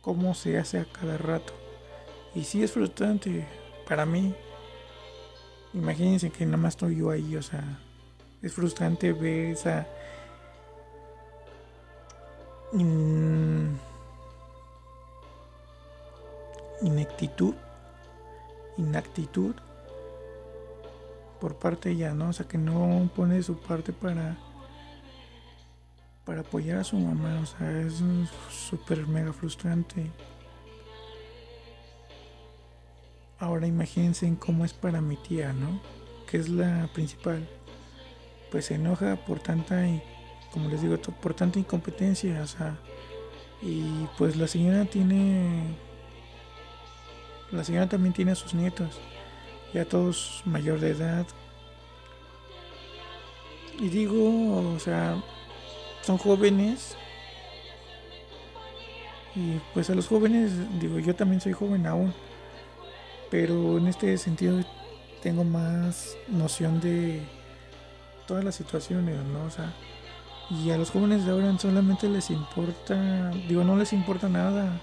cómo 0.00 0.34
se 0.34 0.58
hace 0.58 0.78
a 0.78 0.84
cada 0.84 1.16
rato. 1.16 1.52
Y 2.34 2.44
sí 2.44 2.62
es 2.62 2.72
frustrante 2.72 3.46
para 3.88 4.04
mí. 4.04 4.34
Imagínense 5.74 6.30
que 6.30 6.44
nada 6.44 6.58
más 6.58 6.74
estoy 6.74 6.96
yo 6.96 7.10
ahí, 7.10 7.36
o 7.36 7.42
sea, 7.42 7.78
es 8.42 8.52
frustrante 8.52 9.12
ver 9.12 9.52
esa 9.52 9.86
inactitud, 16.82 17.54
inactitud 18.76 19.54
por 21.40 21.56
parte 21.56 21.88
de 21.88 21.94
ella, 21.96 22.14
¿no? 22.14 22.30
O 22.30 22.32
sea, 22.32 22.46
que 22.46 22.58
no 22.58 23.08
pone 23.14 23.42
su 23.42 23.58
parte 23.58 23.92
para 23.92 24.36
para 26.26 26.40
apoyar 26.40 26.78
a 26.78 26.84
su 26.84 26.96
mamá, 26.96 27.38
o 27.40 27.46
sea, 27.46 27.80
es 27.82 28.02
súper 28.50 29.06
mega 29.06 29.32
frustrante. 29.32 30.10
Ahora 33.38 33.68
imagínense 33.68 34.34
cómo 34.36 34.64
es 34.64 34.72
para 34.72 35.00
mi 35.00 35.16
tía, 35.16 35.52
¿no? 35.52 35.80
Que 36.28 36.38
es 36.38 36.48
la 36.48 36.88
principal. 36.92 37.48
Pues 38.50 38.66
se 38.66 38.74
enoja 38.74 39.14
por 39.24 39.38
tanta 39.38 39.86
como 40.56 40.70
les 40.70 40.80
digo, 40.80 40.96
por 40.96 41.34
tanta 41.34 41.58
incompetencia, 41.58 42.40
o 42.42 42.46
sea, 42.46 42.78
Y 43.60 44.06
pues 44.16 44.36
la 44.36 44.48
señora 44.48 44.86
tiene... 44.86 45.76
La 47.52 47.62
señora 47.62 47.86
también 47.86 48.14
tiene 48.14 48.32
a 48.32 48.34
sus 48.34 48.54
nietos, 48.54 48.98
ya 49.74 49.84
todos 49.84 50.40
mayor 50.46 50.80
de 50.80 50.92
edad. 50.92 51.26
Y 53.78 53.88
digo, 53.88 54.72
o 54.74 54.78
sea, 54.78 55.22
son 56.00 56.16
jóvenes. 56.16 56.96
Y 59.34 59.60
pues 59.74 59.90
a 59.90 59.94
los 59.94 60.08
jóvenes, 60.08 60.52
digo, 60.80 60.98
yo 61.00 61.14
también 61.14 61.42
soy 61.42 61.52
joven 61.52 61.86
aún. 61.86 62.14
Pero 63.30 63.76
en 63.76 63.88
este 63.88 64.16
sentido 64.16 64.64
tengo 65.22 65.44
más 65.44 66.16
noción 66.28 66.80
de 66.80 67.20
todas 68.26 68.42
las 68.42 68.54
situaciones, 68.54 69.22
¿no? 69.26 69.44
O 69.44 69.50
sea, 69.50 69.74
y 70.50 70.70
a 70.70 70.78
los 70.78 70.90
jóvenes 70.90 71.24
de 71.24 71.32
ahora 71.32 71.58
solamente 71.58 72.08
les 72.08 72.30
importa, 72.30 73.30
digo, 73.48 73.64
no 73.64 73.76
les 73.76 73.92
importa 73.92 74.28
nada. 74.28 74.80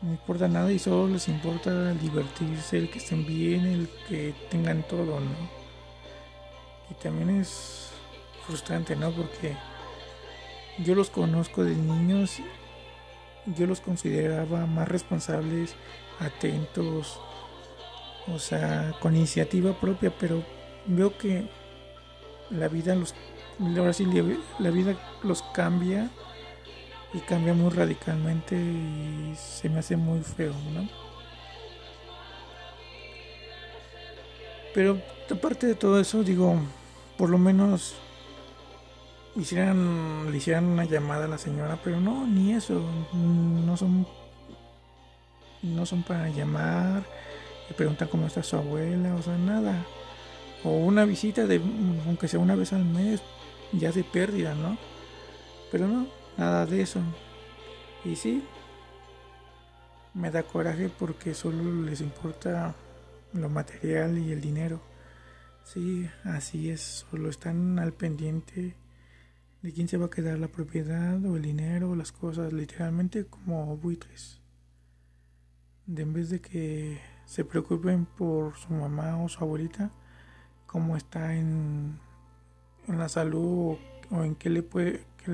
No 0.00 0.12
importa 0.12 0.46
nada 0.46 0.70
y 0.70 0.78
solo 0.78 1.08
les 1.08 1.28
importa 1.28 1.92
divertirse, 1.94 2.78
el 2.78 2.90
que 2.90 2.98
estén 2.98 3.26
bien, 3.26 3.66
el 3.66 3.88
que 4.08 4.34
tengan 4.48 4.82
todo, 4.84 5.18
¿no? 5.18 5.58
Y 6.90 6.94
también 6.94 7.40
es 7.40 7.90
frustrante, 8.46 8.94
¿no? 8.94 9.10
Porque 9.10 9.56
yo 10.78 10.94
los 10.94 11.10
conozco 11.10 11.64
de 11.64 11.74
niños, 11.74 12.38
yo 13.46 13.66
los 13.66 13.80
consideraba 13.80 14.66
más 14.66 14.88
responsables, 14.88 15.74
atentos, 16.20 17.20
o 18.28 18.38
sea, 18.38 18.94
con 19.00 19.16
iniciativa 19.16 19.72
propia, 19.72 20.12
pero 20.16 20.44
veo 20.86 21.16
que 21.18 21.48
la 22.50 22.68
vida 22.68 22.94
los 22.94 23.14
ahora 23.60 23.92
sí 23.92 24.06
la 24.58 24.70
vida 24.70 24.94
los 25.22 25.42
cambia 25.54 26.08
y 27.12 27.18
cambia 27.20 27.54
muy 27.54 27.70
radicalmente 27.70 28.56
y 28.56 29.34
se 29.36 29.68
me 29.68 29.80
hace 29.80 29.96
muy 29.96 30.20
feo, 30.20 30.52
¿no? 30.72 30.88
Pero 34.74 35.00
aparte 35.30 35.66
de 35.66 35.74
todo 35.74 35.98
eso, 35.98 36.22
digo, 36.22 36.56
por 37.16 37.30
lo 37.30 37.38
menos 37.38 37.94
hicieran, 39.34 40.30
le 40.30 40.36
hicieran 40.36 40.64
una 40.64 40.84
llamada 40.84 41.24
a 41.24 41.28
la 41.28 41.38
señora, 41.38 41.78
pero 41.82 42.00
no, 42.00 42.26
ni 42.26 42.52
eso, 42.52 42.82
no 43.12 43.76
son, 43.76 44.06
no 45.62 45.86
son 45.86 46.02
para 46.02 46.28
llamar, 46.28 47.02
y 47.70 47.74
preguntar 47.74 48.08
cómo 48.08 48.26
está 48.26 48.42
su 48.42 48.56
abuela, 48.56 49.14
o 49.14 49.22
sea, 49.22 49.36
nada. 49.36 49.84
O 50.64 50.70
una 50.70 51.04
visita 51.04 51.46
de, 51.46 51.60
aunque 52.06 52.28
sea 52.28 52.40
una 52.40 52.54
vez 52.54 52.72
al 52.72 52.84
mes, 52.84 53.22
ya 53.72 53.92
de 53.92 54.04
pérdida, 54.04 54.54
¿no? 54.54 54.78
Pero 55.70 55.86
no, 55.86 56.06
nada 56.36 56.66
de 56.66 56.82
eso. 56.82 57.00
Y 58.04 58.16
sí, 58.16 58.44
me 60.14 60.30
da 60.30 60.42
coraje 60.42 60.88
porque 60.88 61.34
solo 61.34 61.82
les 61.82 62.00
importa 62.00 62.74
lo 63.32 63.48
material 63.48 64.18
y 64.18 64.32
el 64.32 64.40
dinero. 64.40 64.80
Sí, 65.64 66.08
así 66.24 66.70
es, 66.70 67.04
solo 67.10 67.28
están 67.28 67.78
al 67.78 67.92
pendiente 67.92 68.74
de 69.62 69.72
quién 69.72 69.88
se 69.88 69.96
va 69.96 70.06
a 70.06 70.10
quedar 70.10 70.38
la 70.38 70.48
propiedad 70.48 71.22
o 71.26 71.36
el 71.36 71.42
dinero 71.42 71.90
o 71.90 71.96
las 71.96 72.12
cosas, 72.12 72.52
literalmente 72.52 73.26
como 73.26 73.76
buitres. 73.76 74.40
De 75.86 76.02
en 76.02 76.12
vez 76.12 76.30
de 76.30 76.40
que 76.40 77.00
se 77.26 77.44
preocupen 77.44 78.06
por 78.06 78.56
su 78.56 78.72
mamá 78.72 79.22
o 79.22 79.28
su 79.28 79.42
abuelita, 79.44 79.90
cómo 80.66 80.96
está 80.96 81.34
en 81.34 81.98
en 82.88 82.98
la 82.98 83.08
salud 83.08 83.76
o, 84.10 84.24
en 84.24 84.34
qué 84.34 84.50
le 84.50 84.62
puede 84.62 85.04
que, 85.24 85.32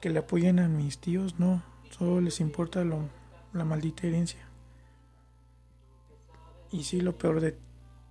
que, 0.00 0.10
le 0.10 0.18
apoyen 0.18 0.58
a 0.58 0.68
mis 0.68 0.98
tíos, 0.98 1.38
no, 1.38 1.62
solo 1.90 2.20
les 2.20 2.40
importa 2.40 2.84
lo, 2.84 3.08
la 3.52 3.64
maldita 3.64 4.06
herencia. 4.06 4.40
Y 6.70 6.84
sí, 6.84 7.00
lo 7.00 7.16
peor 7.16 7.40
de 7.40 7.56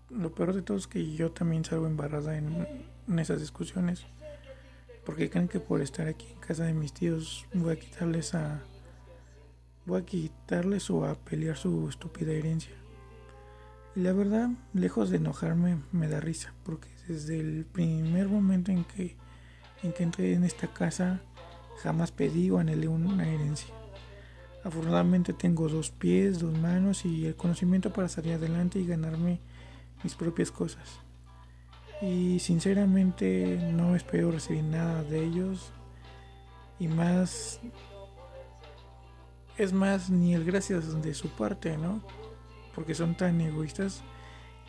lo 0.09 0.33
peor 0.33 0.53
de 0.53 0.61
todo 0.61 0.77
es 0.77 0.87
que 0.87 1.13
yo 1.13 1.31
también 1.31 1.65
salgo 1.65 1.87
embarrada 1.87 2.37
en, 2.37 2.67
en 3.07 3.19
esas 3.19 3.39
discusiones. 3.39 4.05
Porque 5.05 5.29
creen 5.29 5.47
que 5.47 5.59
por 5.59 5.81
estar 5.81 6.07
aquí 6.07 6.27
en 6.31 6.39
casa 6.39 6.63
de 6.63 6.73
mis 6.73 6.93
tíos 6.93 7.45
voy 7.53 7.73
a 7.73 7.79
quitarles 7.79 8.33
a 8.33 8.61
voy 9.85 10.01
a 10.01 10.05
quitarles 10.05 10.89
o 10.89 11.05
a 11.05 11.15
pelear 11.15 11.57
su 11.57 11.89
estúpida 11.89 12.31
herencia. 12.31 12.75
Y 13.95 14.01
la 14.01 14.13
verdad, 14.13 14.49
lejos 14.73 15.09
de 15.09 15.17
enojarme, 15.17 15.77
me 15.91 16.07
da 16.07 16.19
risa, 16.19 16.53
porque 16.63 16.89
desde 17.07 17.39
el 17.39 17.65
primer 17.65 18.27
momento 18.27 18.71
en 18.71 18.83
que, 18.83 19.15
en 19.83 19.93
que 19.93 20.03
entré 20.03 20.33
en 20.33 20.43
esta 20.43 20.67
casa, 20.67 21.21
jamás 21.81 22.11
pedí 22.11 22.49
o 22.49 22.59
anhelé 22.59 22.87
una 22.87 23.27
herencia. 23.27 23.73
Afortunadamente 24.63 25.31
tengo 25.31 25.69
dos 25.69 25.91
pies, 25.91 26.39
dos 26.39 26.57
manos 26.57 27.05
y 27.05 27.27
el 27.27 27.35
conocimiento 27.35 27.93
para 27.93 28.09
salir 28.09 28.33
adelante 28.33 28.79
y 28.79 28.87
ganarme 28.87 29.39
mis 30.03 30.15
propias 30.15 30.51
cosas. 30.51 30.99
Y 32.01 32.39
sinceramente 32.39 33.71
no 33.73 33.95
espero 33.95 34.31
recibir 34.31 34.63
nada 34.63 35.03
de 35.03 35.23
ellos. 35.23 35.71
Y 36.79 36.87
más... 36.87 37.59
Es 39.57 39.71
más, 39.71 40.09
ni 40.09 40.33
el 40.33 40.43
gracias 40.43 41.01
de 41.01 41.13
su 41.13 41.29
parte, 41.29 41.77
¿no? 41.77 42.01
Porque 42.73 42.93
son 42.93 43.15
tan 43.15 43.39
egoístas 43.39 44.01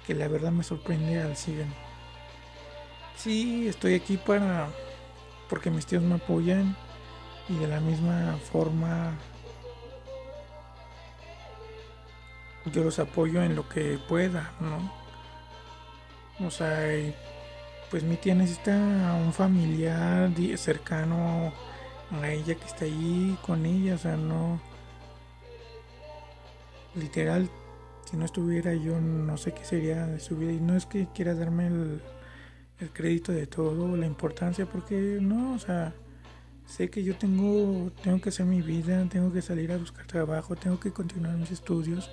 que 0.07 0.15
la 0.15 0.29
verdad 0.29 0.53
me 0.53 0.63
sorprende 0.63 1.21
al 1.21 1.37
siguen. 1.37 1.86
Sí, 3.17 3.67
estoy 3.67 3.95
aquí 3.95 4.17
para 4.19 4.69
porque 5.49 5.71
mis 5.71 5.87
tíos 5.87 6.03
me 6.03 6.17
apoyan 6.17 6.77
y 7.49 7.57
de 7.57 7.67
la 7.67 7.81
misma 7.81 8.37
forma 8.51 9.15
yo 12.73 12.83
los 12.83 12.99
apoyo 12.99 13.43
en 13.43 13.55
lo 13.55 13.69
que 13.69 13.99
pueda, 14.09 14.53
¿no? 14.61 14.93
O 16.47 16.51
sea, 16.51 16.79
pues 17.91 18.03
mi 18.03 18.17
tía 18.17 18.35
necesita 18.35 18.73
un 18.73 19.33
familiar 19.33 20.31
cercano 20.57 21.53
a 22.11 22.29
ella 22.29 22.55
que 22.55 22.67
está 22.67 22.85
ahí 22.85 23.39
con 23.47 23.65
ella, 23.65 23.95
o 23.95 23.99
sea, 23.99 24.17
no 24.17 24.61
literal 26.95 27.49
si 28.05 28.17
no 28.17 28.25
estuviera 28.25 28.73
yo 28.73 29.01
no 29.01 29.37
sé 29.37 29.53
qué 29.53 29.65
sería 29.65 30.07
de 30.07 30.21
su 30.21 30.37
vida 30.37 30.53
y 30.53 30.61
no 30.61 30.77
es 30.77 30.87
que 30.87 31.09
quiera 31.15 31.35
darme 31.35 31.67
el 31.67 32.03
el 32.81 32.91
crédito 32.91 33.33
de 33.33 33.47
todo, 33.47 33.97
la 33.97 34.07
importancia, 34.07 34.67
porque 34.67 35.19
no, 35.21 35.55
o 35.55 35.59
sea, 35.59 35.95
sé 36.67 36.91
que 36.91 37.03
yo 37.03 37.17
tengo, 37.17 37.91
tengo 38.03 38.21
que 38.21 38.29
hacer 38.29 38.45
mi 38.47 38.61
vida, 38.61 39.05
tengo 39.09 39.33
que 39.33 39.43
salir 39.43 39.73
a 39.73 39.79
buscar 39.79 40.07
trabajo, 40.07 40.57
tengo 40.57 40.79
que 40.79 40.93
continuar 40.93 41.37
mis 41.37 41.51
estudios, 41.51 42.11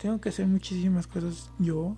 tengo 0.00 0.20
que 0.20 0.30
hacer 0.30 0.46
muchísimas 0.46 1.06
cosas 1.06 1.50
yo 1.58 1.96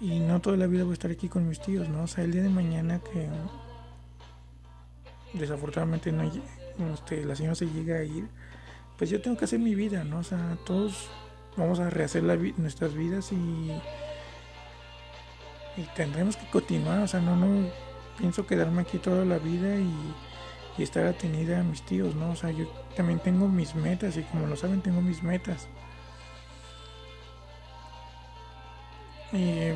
y 0.00 0.18
no 0.18 0.40
toda 0.40 0.56
la 0.56 0.66
vida 0.66 0.84
voy 0.84 0.92
a 0.92 0.94
estar 0.94 1.10
aquí 1.10 1.28
con 1.28 1.46
mis 1.48 1.60
tíos, 1.60 1.88
¿no? 1.88 2.04
O 2.04 2.06
sea, 2.06 2.24
el 2.24 2.32
día 2.32 2.42
de 2.42 2.48
mañana 2.48 3.00
que 3.00 3.28
desafortunadamente 5.34 6.10
no 6.10 6.22
este, 6.94 7.24
la 7.24 7.36
señora 7.36 7.54
se 7.54 7.66
llega 7.66 7.96
a 7.96 8.04
ir, 8.04 8.26
pues 8.96 9.10
yo 9.10 9.20
tengo 9.20 9.36
que 9.36 9.44
hacer 9.44 9.58
mi 9.58 9.74
vida, 9.74 10.04
¿no? 10.04 10.18
O 10.18 10.24
sea, 10.24 10.58
todos 10.64 11.08
vamos 11.56 11.78
a 11.78 11.90
rehacer 11.90 12.22
la 12.22 12.36
nuestras 12.56 12.94
vidas 12.94 13.32
y 13.32 13.70
y 15.76 15.82
tendremos 15.94 16.36
que 16.36 16.46
continuar, 16.50 17.00
o 17.02 17.08
sea, 17.08 17.20
no, 17.20 17.36
no 17.36 17.68
pienso 18.18 18.46
quedarme 18.46 18.82
aquí 18.82 18.98
toda 18.98 19.24
la 19.24 19.38
vida 19.38 19.76
y, 19.76 19.92
estar 20.78 21.04
atenida 21.06 21.60
a 21.60 21.62
mis 21.62 21.82
tíos, 21.82 22.14
¿no? 22.14 22.30
O 22.30 22.36
sea, 22.36 22.50
yo 22.52 22.66
también 22.96 23.18
tengo 23.18 23.46
mis 23.48 23.74
metas 23.74 24.16
y 24.16 24.22
como 24.22 24.46
lo 24.46 24.56
saben, 24.56 24.80
tengo 24.80 25.02
mis 25.02 25.22
metas. 25.22 25.68
Y 29.30 29.72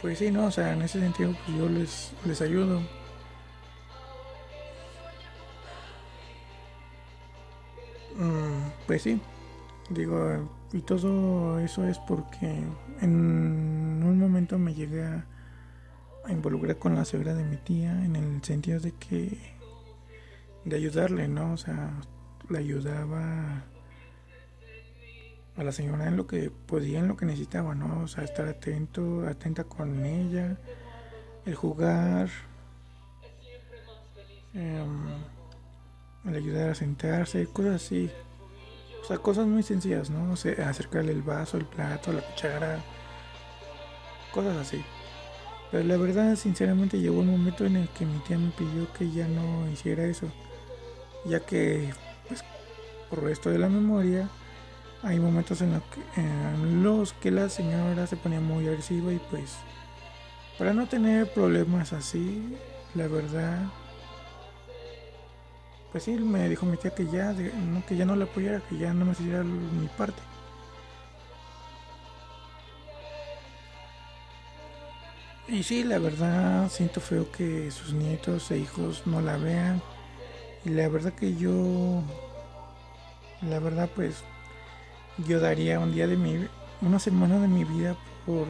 pues 0.00 0.18
sí, 0.18 0.30
¿no? 0.30 0.46
O 0.46 0.50
sea, 0.52 0.72
en 0.72 0.82
ese 0.82 1.00
sentido, 1.00 1.34
pues 1.44 1.58
yo 1.58 1.68
les, 1.68 2.12
les 2.24 2.40
ayudo. 2.42 2.80
Mm, 8.16 8.70
pues 8.86 9.02
sí, 9.02 9.20
digo, 9.88 10.48
y 10.72 10.82
todo 10.82 11.58
eso 11.58 11.84
es 11.84 11.98
porque 11.98 12.62
en 13.00 14.02
un 14.04 14.18
momento 14.18 14.58
me 14.58 14.74
llegué 14.74 15.04
a, 15.04 15.26
involucrar 16.28 16.76
con 16.76 16.94
la 16.94 17.04
suegra 17.04 17.34
de 17.34 17.42
mi 17.42 17.56
tía 17.56 18.04
en 18.04 18.14
el 18.14 18.44
sentido 18.44 18.78
de 18.78 18.92
que 18.92 19.36
de 20.64 20.76
ayudarle, 20.76 21.26
¿no? 21.26 21.54
O 21.54 21.56
sea, 21.56 21.90
le 22.48 22.58
ayudaba 22.58 23.64
a 25.56 25.64
la 25.64 25.72
señora 25.72 26.06
en 26.06 26.16
lo 26.16 26.26
que 26.28 26.50
podía, 26.50 27.00
en 27.00 27.08
lo 27.08 27.16
que 27.16 27.26
necesitaba, 27.26 27.74
¿no? 27.74 28.02
O 28.02 28.06
sea, 28.06 28.22
estar 28.22 28.46
atento, 28.46 29.26
atenta 29.26 29.64
con 29.64 30.04
ella, 30.04 30.56
el 31.46 31.54
jugar, 31.54 32.28
em, 34.54 35.08
el 36.26 36.34
ayudar 36.36 36.70
a 36.70 36.74
sentarse, 36.74 37.46
cosas 37.46 37.76
así. 37.76 38.10
Sea, 39.10 39.18
cosas 39.18 39.44
muy 39.48 39.64
sencillas, 39.64 40.08
¿no? 40.08 40.32
O 40.32 40.36
sea, 40.36 40.68
acercarle 40.68 41.10
el 41.10 41.22
vaso, 41.22 41.56
el 41.56 41.64
plato, 41.64 42.12
la 42.12 42.20
cuchara, 42.20 42.78
cosas 44.32 44.56
así. 44.56 44.84
Pero 45.72 45.82
la 45.82 45.96
verdad, 45.96 46.36
sinceramente, 46.36 47.00
llegó 47.00 47.18
un 47.18 47.32
momento 47.32 47.66
en 47.66 47.74
el 47.74 47.88
que 47.88 48.06
mi 48.06 48.20
tía 48.20 48.38
me 48.38 48.50
pidió 48.50 48.86
que 48.92 49.10
ya 49.10 49.26
no 49.26 49.68
hiciera 49.68 50.04
eso. 50.04 50.28
ya 51.24 51.40
que 51.40 51.92
pues, 52.28 52.44
por 53.08 53.24
resto 53.24 53.50
de 53.50 53.58
la 53.58 53.68
memoria 53.68 54.28
hay 55.02 55.18
momentos 55.18 55.60
en, 55.60 55.72
que, 55.80 56.20
en 56.20 56.84
los 56.84 57.12
que 57.14 57.32
la 57.32 57.48
señora 57.48 58.06
se 58.06 58.16
ponía 58.16 58.40
muy 58.40 58.68
agresiva 58.68 59.12
y 59.12 59.20
pues 59.28 59.56
para 60.56 60.72
no 60.72 60.86
tener 60.86 61.32
problemas 61.32 61.92
así, 61.92 62.56
la 62.94 63.08
verdad, 63.08 63.58
pues 65.92 66.04
sí, 66.04 66.12
me 66.12 66.48
dijo 66.48 66.66
mi 66.66 66.76
tía 66.76 66.94
que 66.94 67.06
ya, 67.06 67.34
que 67.86 67.96
ya 67.96 68.04
no 68.04 68.14
la 68.14 68.24
apoyara, 68.24 68.60
que 68.68 68.78
ya 68.78 68.94
no 68.94 69.04
me 69.04 69.12
hiciera 69.12 69.42
mi 69.42 69.88
parte. 69.98 70.22
Y 75.48 75.64
sí, 75.64 75.82
la 75.82 75.98
verdad, 75.98 76.68
siento 76.70 77.00
feo 77.00 77.30
que 77.32 77.72
sus 77.72 77.92
nietos 77.92 78.50
e 78.52 78.58
hijos 78.58 79.02
no 79.06 79.20
la 79.20 79.36
vean. 79.36 79.82
Y 80.64 80.68
la 80.70 80.88
verdad 80.88 81.12
que 81.12 81.34
yo, 81.34 82.02
la 83.42 83.58
verdad 83.58 83.90
pues, 83.94 84.22
yo 85.26 85.40
daría 85.40 85.80
un 85.80 85.92
día 85.92 86.06
de 86.06 86.16
mi, 86.16 86.46
una 86.82 87.00
semana 87.00 87.40
de 87.40 87.48
mi 87.48 87.64
vida 87.64 87.96
por 88.26 88.46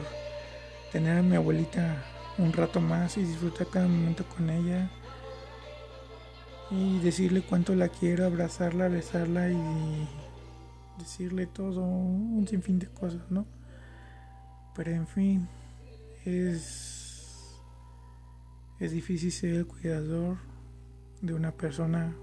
tener 0.91 1.17
a 1.17 1.21
mi 1.23 1.35
abuelita 1.35 2.03
un 2.37 2.53
rato 2.53 2.79
más 2.79 3.17
y 3.17 3.23
disfrutar 3.23 3.67
cada 3.67 3.87
momento 3.87 4.23
con 4.25 4.49
ella 4.49 4.89
y 6.71 6.99
decirle 6.99 7.41
cuánto 7.41 7.75
la 7.75 7.89
quiero, 7.89 8.25
abrazarla, 8.25 8.87
besarla 8.87 9.49
y 9.49 10.07
decirle 10.97 11.45
todo 11.45 11.83
un 11.83 12.47
sinfín 12.47 12.79
de 12.79 12.87
cosas, 12.87 13.29
¿no? 13.29 13.45
Pero 14.75 14.91
en 14.91 15.07
fin, 15.07 15.49
es 16.25 17.01
es 18.79 18.91
difícil 18.91 19.31
ser 19.31 19.53
el 19.53 19.67
cuidador 19.67 20.37
de 21.21 21.35
una 21.35 21.51
persona 21.51 22.15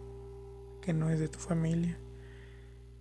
que 0.83 0.93
no 0.93 1.09
es 1.09 1.21
de 1.21 1.29
tu 1.29 1.39
familia 1.39 1.97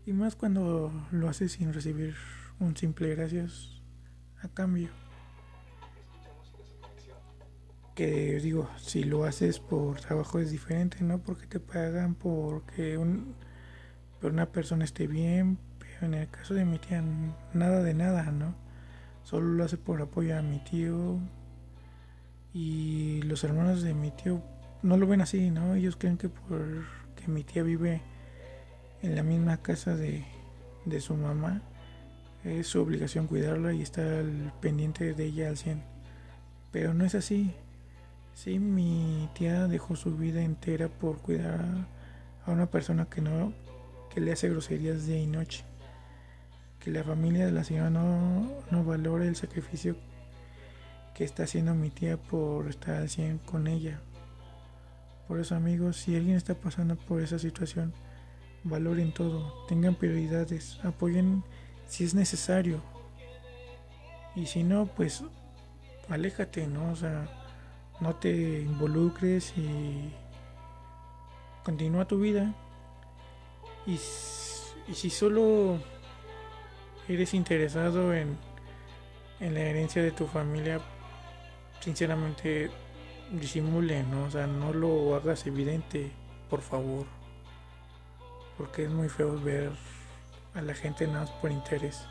y 0.06 0.14
más 0.14 0.36
cuando 0.36 0.92
lo 1.12 1.28
haces 1.28 1.54
sin 1.54 1.74
recibir 1.74 2.16
un 2.60 2.78
simple 2.78 3.16
gracias 3.16 3.82
a 4.44 4.48
cambio 4.48 4.90
que 7.98 8.40
digo, 8.40 8.70
si 8.78 9.04
lo 9.04 9.24
haces 9.24 9.60
por 9.60 10.00
trabajo 10.00 10.38
es 10.38 10.52
diferente, 10.52 11.00
¿no? 11.02 11.18
Porque 11.18 11.48
te 11.48 11.60
pagan 11.60 12.14
porque 12.14 12.96
un, 12.96 13.34
una 14.22 14.46
persona 14.52 14.86
esté 14.86 15.08
bien, 15.08 15.58
pero 15.80 16.06
en 16.06 16.14
el 16.14 16.30
caso 16.30 16.54
de 16.54 16.64
mi 16.64 16.78
tía, 16.78 17.04
nada 17.54 17.82
de 17.82 17.96
nada, 17.96 18.32
¿no? 18.32 18.54
Solo 19.24 19.48
lo 19.48 19.64
hace 19.64 19.78
por 19.78 20.00
apoyo 20.00 20.38
a 20.38 20.44
mi 20.44 20.60
tío 20.60 21.18
y 22.54 23.24
los 23.24 23.44
hermanos 23.44 23.82
de 23.82 23.96
mi 23.96 24.12
tío 24.12 24.44
no 24.84 24.96
lo 24.96 25.08
ven 25.08 25.22
así, 25.22 25.50
¿no? 25.50 25.74
Ellos 25.74 25.96
creen 25.96 26.18
que 26.20 26.30
por 26.30 26.86
que 27.16 27.28
mi 27.32 27.44
tía 27.44 27.64
vive 27.64 28.04
en 29.02 29.16
la 29.16 29.24
misma 29.24 29.58
casa 29.58 29.96
de, 29.96 30.24
de 30.86 31.02
su 31.02 31.16
mamá, 31.16 31.64
es 32.44 32.68
su 32.68 32.80
obligación 32.80 33.26
cuidarla 33.26 33.74
y 33.74 33.82
estar 33.82 34.24
pendiente 34.62 35.16
de 35.16 35.26
ella 35.26 35.50
al 35.50 35.58
100. 35.58 35.82
Pero 36.72 36.94
no 36.94 37.06
es 37.06 37.16
así. 37.16 37.56
Sí, 38.38 38.60
mi 38.60 39.28
tía 39.34 39.66
dejó 39.66 39.96
su 39.96 40.16
vida 40.16 40.44
entera 40.44 40.90
por 40.90 41.18
cuidar 41.18 41.88
a 42.46 42.52
una 42.52 42.68
persona 42.68 43.06
que 43.10 43.20
no 43.20 43.52
que 44.14 44.22
le 44.22 44.32
hace 44.32 44.48
groserías 44.48 45.08
día 45.08 45.18
y 45.18 45.26
noche. 45.26 45.64
Que 46.80 46.92
la 46.92 47.04
familia 47.04 47.48
de 47.48 47.52
la 47.52 47.64
señora 47.64 47.90
no, 47.90 48.48
no 48.70 48.84
valora 48.84 49.26
el 49.26 49.36
sacrificio 49.36 49.96
que 51.16 51.24
está 51.24 51.46
haciendo 51.46 51.74
mi 51.74 51.90
tía 51.90 52.18
por 52.18 52.68
estar 52.68 52.98
al 52.98 53.10
100 53.10 53.40
con 53.40 53.66
ella. 53.66 54.02
Por 55.28 55.40
eso 55.40 55.56
amigos, 55.56 55.98
si 55.98 56.16
alguien 56.16 56.38
está 56.38 56.54
pasando 56.54 56.96
por 56.96 57.24
esa 57.24 57.40
situación, 57.40 57.92
valoren 58.64 59.16
todo, 59.16 59.66
tengan 59.68 59.96
prioridades, 59.96 60.80
apoyen 60.84 61.44
si 61.88 62.04
es 62.04 62.14
necesario. 62.14 62.84
Y 64.36 64.46
si 64.46 64.64
no, 64.64 64.86
pues 64.86 65.24
aléjate, 66.08 66.68
¿no? 66.68 66.92
O 66.92 66.96
sea, 66.96 67.28
no 68.00 68.16
te 68.16 68.62
involucres 68.62 69.54
y 69.58 70.14
continúa 71.64 72.06
tu 72.06 72.20
vida. 72.20 72.54
Y, 73.86 73.98
si 73.98 75.10
solo 75.10 75.80
eres 77.08 77.34
interesado 77.34 78.14
en, 78.14 78.38
en 79.40 79.54
la 79.54 79.62
herencia 79.62 80.02
de 80.02 80.12
tu 80.12 80.28
familia, 80.28 80.80
sinceramente 81.82 82.72
disimule, 83.32 84.04
¿no? 84.04 84.26
O 84.26 84.32
sea, 84.32 84.48
no 84.48 84.72
lo 84.74 85.16
hagas 85.16 85.46
evidente, 85.46 86.12
por 86.50 86.62
favor. 86.62 87.06
Porque 88.58 88.86
es 88.86 88.90
muy 88.90 89.10
feo 89.10 89.40
ver 89.40 89.72
a 90.54 90.62
la 90.62 90.74
gente 90.74 91.06
nada 91.08 91.28
por 91.42 91.52
interés. 91.52 92.02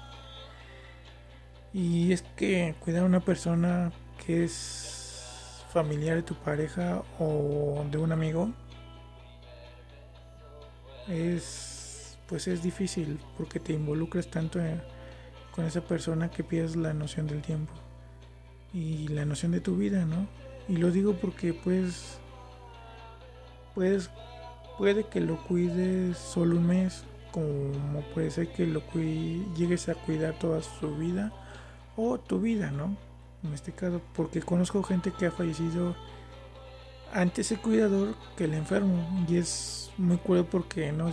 Y 1.72 2.12
es 2.12 2.22
que 2.22 2.74
cuidar 2.80 3.02
a 3.02 3.06
una 3.06 3.20
persona 3.20 3.92
que 4.24 4.44
es 4.44 5.05
familiar 5.76 6.16
de 6.16 6.22
tu 6.22 6.34
pareja 6.34 7.02
o 7.18 7.84
de 7.90 7.98
un 7.98 8.10
amigo 8.10 8.48
es 11.06 12.16
pues 12.26 12.48
es 12.48 12.62
difícil 12.62 13.20
porque 13.36 13.60
te 13.60 13.74
involucras 13.74 14.26
tanto 14.28 14.58
con 15.54 15.66
esa 15.66 15.82
persona 15.82 16.30
que 16.30 16.42
pierdes 16.42 16.76
la 16.76 16.94
noción 16.94 17.26
del 17.26 17.42
tiempo 17.42 17.74
y 18.72 19.08
la 19.08 19.26
noción 19.26 19.52
de 19.52 19.60
tu 19.60 19.76
vida, 19.76 20.06
¿no? 20.06 20.26
Y 20.66 20.78
lo 20.78 20.90
digo 20.90 21.12
porque 21.12 21.52
pues 21.52 22.20
puedes 23.74 24.08
puede 24.78 25.04
que 25.04 25.20
lo 25.20 25.36
cuides 25.46 26.16
solo 26.16 26.56
un 26.56 26.68
mes, 26.68 27.04
como 27.32 28.00
puede 28.14 28.30
ser 28.30 28.50
que 28.50 28.66
lo 28.66 28.82
llegues 29.54 29.90
a 29.90 29.94
cuidar 29.94 30.38
toda 30.38 30.62
su 30.62 30.96
vida 30.96 31.34
o 31.96 32.18
tu 32.18 32.40
vida, 32.40 32.70
¿no? 32.70 32.96
En 33.42 33.52
este 33.52 33.72
caso, 33.72 34.00
porque 34.14 34.40
conozco 34.40 34.82
gente 34.82 35.12
que 35.12 35.26
ha 35.26 35.30
fallecido 35.30 35.94
antes 37.12 37.52
el 37.52 37.60
cuidador 37.60 38.14
que 38.36 38.44
el 38.44 38.54
enfermo 38.54 39.24
y 39.28 39.36
es 39.36 39.90
muy 39.96 40.18
cruel 40.18 40.44
porque 40.44 40.92
no 40.92 41.10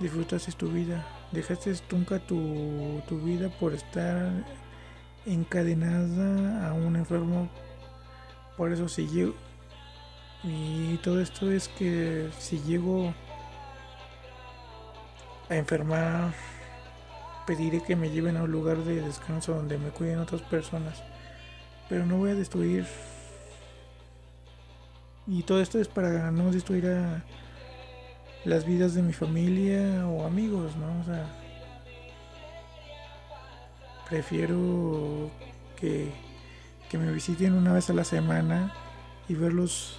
disfrutas 0.00 0.56
tu 0.56 0.68
vida, 0.68 1.06
dejaste 1.32 1.72
nunca 1.90 2.18
tu, 2.18 3.00
tu 3.08 3.20
vida 3.20 3.48
por 3.48 3.72
estar 3.72 4.30
encadenada 5.26 6.68
a 6.68 6.72
un 6.74 6.96
enfermo, 6.96 7.48
por 8.56 8.72
eso 8.72 8.88
si 8.88 9.06
llego 9.06 9.34
y 10.42 10.98
todo 10.98 11.20
esto 11.20 11.50
es 11.50 11.68
que 11.68 12.28
si 12.38 12.60
llego 12.60 13.14
a 15.48 15.56
enfermar 15.56 16.34
pediré 17.46 17.82
que 17.82 17.96
me 17.96 18.10
lleven 18.10 18.36
a 18.36 18.42
un 18.42 18.52
lugar 18.52 18.78
de 18.78 19.00
descanso 19.00 19.54
donde 19.54 19.78
me 19.78 19.90
cuiden 19.90 20.18
otras 20.18 20.42
personas. 20.42 21.02
Pero 21.88 22.06
no 22.06 22.16
voy 22.16 22.30
a 22.30 22.34
destruir. 22.34 22.86
Y 25.26 25.42
todo 25.42 25.60
esto 25.60 25.78
es 25.78 25.88
para 25.88 26.30
no 26.30 26.50
destruir 26.50 26.86
a 26.86 27.22
las 28.44 28.66
vidas 28.66 28.94
de 28.94 29.02
mi 29.02 29.12
familia 29.12 30.06
o 30.06 30.24
amigos, 30.26 30.76
¿no? 30.76 31.00
O 31.00 31.04
sea, 31.04 31.26
prefiero 34.08 35.30
que, 35.76 36.12
que 36.90 36.98
me 36.98 37.10
visiten 37.10 37.54
una 37.54 37.72
vez 37.72 37.88
a 37.88 37.94
la 37.94 38.04
semana 38.04 38.72
y 39.28 39.34
verlos 39.34 39.98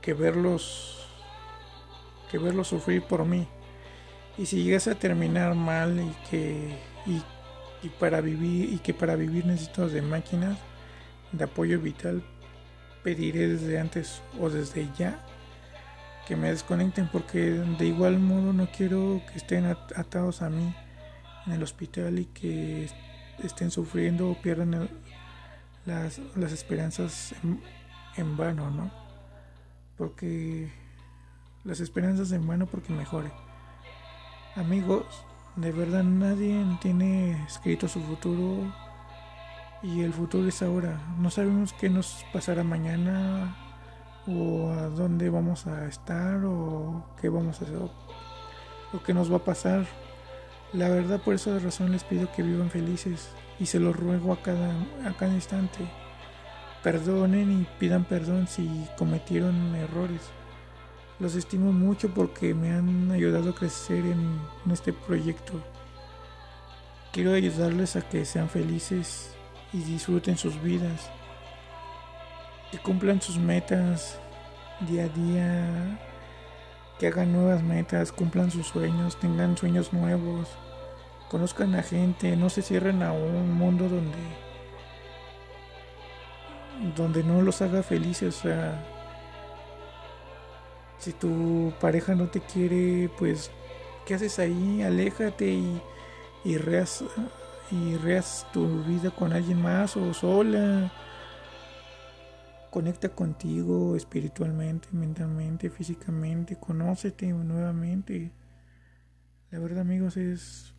que 0.00 0.14
verlos 0.14 1.06
que 2.30 2.38
verlos 2.38 2.68
sufrir 2.68 3.02
por 3.02 3.24
mí 3.24 3.46
y 4.38 4.46
si 4.46 4.62
llegas 4.62 4.86
a 4.88 4.94
terminar 4.94 5.54
mal 5.54 5.98
y 5.98 6.28
que 6.30 6.78
y, 7.06 7.22
para 8.00 8.20
vivir 8.20 8.72
y 8.72 8.78
que 8.78 8.92
para 8.92 9.14
vivir 9.14 9.46
necesito 9.46 9.88
de 9.88 10.02
máquinas 10.02 10.58
de 11.30 11.44
apoyo 11.44 11.80
vital, 11.80 12.22
pediré 13.04 13.48
desde 13.48 13.78
antes 13.78 14.22
o 14.40 14.50
desde 14.50 14.88
ya 14.98 15.24
que 16.26 16.34
me 16.34 16.50
desconecten 16.50 17.08
porque 17.08 17.38
de 17.40 17.86
igual 17.86 18.18
modo 18.18 18.52
no 18.52 18.68
quiero 18.70 19.22
que 19.30 19.38
estén 19.38 19.66
atados 19.66 20.42
a 20.42 20.50
mí 20.50 20.74
en 21.46 21.52
el 21.52 21.62
hospital 21.62 22.18
y 22.18 22.24
que 22.26 22.88
estén 23.42 23.70
sufriendo 23.70 24.30
o 24.30 24.42
pierdan 24.42 24.88
las, 25.84 26.20
las, 26.34 26.52
esperanzas 26.52 27.32
en, 27.44 27.62
en, 28.16 28.36
vano, 28.36 28.70
¿no? 28.70 28.90
Porque 29.96 30.72
las 31.62 31.78
esperanzas 31.78 32.32
en 32.32 32.44
vano 32.44 32.66
porque 32.66 32.92
mejore. 32.92 33.30
Amigos, 34.56 35.04
de 35.56 35.70
verdad 35.70 36.02
nadie 36.02 36.64
tiene 36.80 37.44
escrito 37.44 37.88
su 37.88 38.00
futuro 38.00 38.72
y 39.82 40.00
el 40.00 40.14
futuro 40.14 40.48
es 40.48 40.62
ahora. 40.62 40.98
No 41.18 41.28
sabemos 41.28 41.74
qué 41.74 41.90
nos 41.90 42.24
pasará 42.32 42.64
mañana 42.64 43.54
o 44.26 44.70
a 44.70 44.88
dónde 44.88 45.28
vamos 45.28 45.66
a 45.66 45.86
estar 45.86 46.42
o 46.46 47.04
qué 47.20 47.28
vamos 47.28 47.60
a 47.60 47.64
hacer 47.66 47.76
o 47.76 49.02
qué 49.04 49.12
nos 49.12 49.30
va 49.30 49.36
a 49.36 49.44
pasar. 49.44 49.84
La 50.72 50.88
verdad 50.88 51.20
por 51.20 51.34
esa 51.34 51.58
razón 51.58 51.92
les 51.92 52.04
pido 52.04 52.32
que 52.32 52.42
vivan 52.42 52.70
felices 52.70 53.28
y 53.60 53.66
se 53.66 53.78
los 53.78 53.94
ruego 53.94 54.32
a 54.32 54.40
cada, 54.40 54.70
a 55.04 55.12
cada 55.18 55.34
instante. 55.34 55.86
perdonen 56.82 57.60
y 57.60 57.66
pidan 57.78 58.04
perdón 58.04 58.48
si 58.48 58.88
cometieron 58.96 59.74
errores. 59.74 60.22
Los 61.18 61.34
estimo 61.34 61.72
mucho 61.72 62.10
porque 62.10 62.52
me 62.52 62.72
han 62.72 63.10
ayudado 63.10 63.50
a 63.50 63.54
crecer 63.54 64.04
en, 64.04 64.38
este 64.70 64.92
proyecto. 64.92 65.54
Quiero 67.12 67.32
ayudarles 67.32 67.96
a 67.96 68.02
que 68.02 68.26
sean 68.26 68.50
felices 68.50 69.34
y 69.72 69.78
disfruten 69.78 70.36
sus 70.36 70.60
vidas. 70.62 71.10
Que 72.70 72.78
cumplan 72.78 73.22
sus 73.22 73.38
metas 73.38 74.18
día 74.80 75.04
a 75.04 75.08
día. 75.08 75.98
Que 76.98 77.06
hagan 77.06 77.32
nuevas 77.32 77.62
metas, 77.62 78.12
cumplan 78.12 78.50
sus 78.50 78.66
sueños, 78.66 79.18
tengan 79.18 79.56
sueños 79.56 79.94
nuevos. 79.94 80.48
Conozcan 81.30 81.74
a 81.76 81.82
gente, 81.82 82.36
no 82.36 82.50
se 82.50 82.60
cierren 82.60 83.02
a 83.02 83.12
un 83.12 83.52
mundo 83.52 83.88
donde 83.88 84.46
donde 86.94 87.24
no 87.24 87.40
los 87.40 87.62
haga 87.62 87.82
felices, 87.82 88.36
o 88.36 88.42
sea, 88.42 88.95
si 90.98 91.12
tu 91.12 91.72
pareja 91.80 92.14
no 92.14 92.28
te 92.28 92.40
quiere, 92.40 93.10
pues, 93.18 93.50
¿qué 94.06 94.14
haces 94.14 94.38
ahí? 94.38 94.82
Aléjate 94.82 95.52
y, 95.52 95.80
y 96.44 96.58
reas, 96.58 97.04
y 97.70 97.96
reas 97.96 98.46
tu 98.52 98.84
vida 98.84 99.10
con 99.10 99.32
alguien 99.32 99.60
más 99.60 99.96
o 99.96 100.12
sola. 100.14 100.92
Conecta 102.70 103.08
contigo 103.08 103.96
espiritualmente, 103.96 104.88
mentalmente, 104.92 105.70
físicamente. 105.70 106.56
Conócete 106.56 107.26
nuevamente. 107.26 108.32
La 109.50 109.58
verdad, 109.58 109.80
amigos, 109.80 110.16
es 110.16 110.74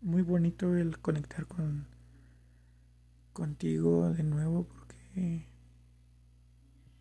muy 0.00 0.22
bonito 0.22 0.76
el 0.76 0.98
conectar 0.98 1.46
con 1.46 1.86
contigo 3.32 4.10
de 4.10 4.22
nuevo 4.22 4.64
porque 4.64 5.46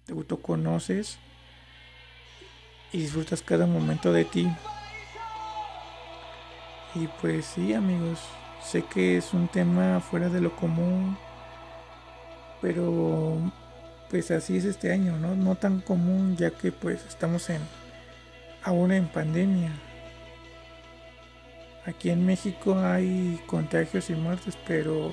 te 0.05 0.13
autoconoces 0.13 1.19
y 2.91 2.99
disfrutas 2.99 3.41
cada 3.41 3.65
momento 3.65 4.11
de 4.11 4.25
ti. 4.25 4.47
Y 6.95 7.07
pues 7.21 7.45
sí, 7.45 7.73
amigos, 7.73 8.19
sé 8.63 8.83
que 8.83 9.17
es 9.17 9.33
un 9.33 9.47
tema 9.47 9.99
fuera 9.99 10.29
de 10.29 10.41
lo 10.41 10.55
común, 10.55 11.17
pero 12.61 13.37
pues 14.09 14.31
así 14.31 14.57
es 14.57 14.65
este 14.65 14.91
año, 14.91 15.17
¿no? 15.17 15.35
No 15.35 15.55
tan 15.55 15.81
común 15.81 16.35
ya 16.35 16.49
que 16.51 16.71
pues 16.71 17.05
estamos 17.05 17.49
en 17.49 17.61
aún 18.63 18.91
en 18.91 19.07
pandemia. 19.07 19.71
Aquí 21.85 22.09
en 22.09 22.25
México 22.25 22.77
hay 22.77 23.39
contagios 23.45 24.09
y 24.09 24.13
muertes, 24.13 24.57
pero 24.67 25.11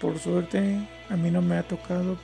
por 0.00 0.18
suerte 0.18 0.86
a 1.08 1.16
mí 1.16 1.30
no 1.30 1.40
me 1.40 1.56
ha 1.56 1.62
tocado. 1.62 2.16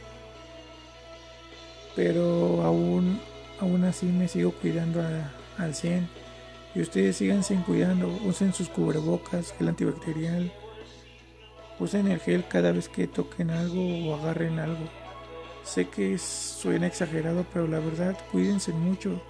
Pero 1.95 2.63
aún 2.63 3.21
aún 3.61 3.85
así 3.85 4.07
me 4.07 4.29
sigo 4.29 4.53
cuidando 4.53 5.03
al 5.59 5.75
100. 5.75 6.09
Y 6.75 6.81
ustedes 6.83 7.16
síganse 7.16 7.57
cuidando, 7.66 8.09
usen 8.25 8.53
sus 8.53 8.69
cubrebocas, 8.69 9.55
el 9.59 9.69
antibacterial, 9.69 10.53
usen 11.79 12.09
el 12.09 12.21
gel 12.21 12.45
cada 12.47 12.73
vez 12.73 12.88
que 12.88 13.07
toquen 13.07 13.51
algo 13.51 14.09
o 14.09 14.14
agarren 14.14 14.59
algo. 14.59 14.85
Sé 15.64 15.88
que 15.88 16.19
suena 16.19 16.87
exagerado, 16.87 17.47
pero 17.53 17.66
la 17.66 17.81
verdad, 17.81 18.16
cuídense 18.31 18.73
mucho. 18.73 19.23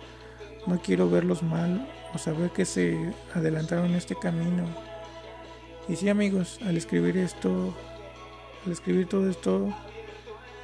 No 0.67 0.81
quiero 0.83 1.09
verlos 1.09 1.43
mal 1.43 1.89
o 2.13 2.19
saber 2.19 2.51
que 2.51 2.65
se 2.65 3.15
adelantaron 3.33 3.95
este 3.95 4.17
camino. 4.17 4.67
Y 5.89 5.95
sí, 5.95 6.09
amigos, 6.09 6.59
al 6.67 6.77
escribir 6.77 7.17
esto, 7.17 7.73
al 8.65 8.73
escribir 8.73 9.07
todo 9.09 9.31
esto 9.31 9.73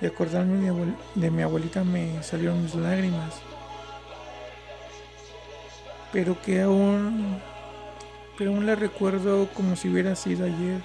y 0.03 0.07
acordarme 0.07 0.71
de 1.15 1.31
mi 1.31 1.43
abuelita 1.43 1.83
me 1.85 2.23
salieron 2.23 2.63
mis 2.63 2.75
lágrimas 2.75 3.41
pero 6.13 6.41
que 6.43 6.61
aún, 6.61 7.41
pero 8.37 8.51
aún 8.51 8.67
la 8.67 8.75
recuerdo 8.75 9.49
como 9.55 9.75
si 9.75 9.89
hubiera 9.89 10.15
sido 10.15 10.45
ayer. 10.45 10.81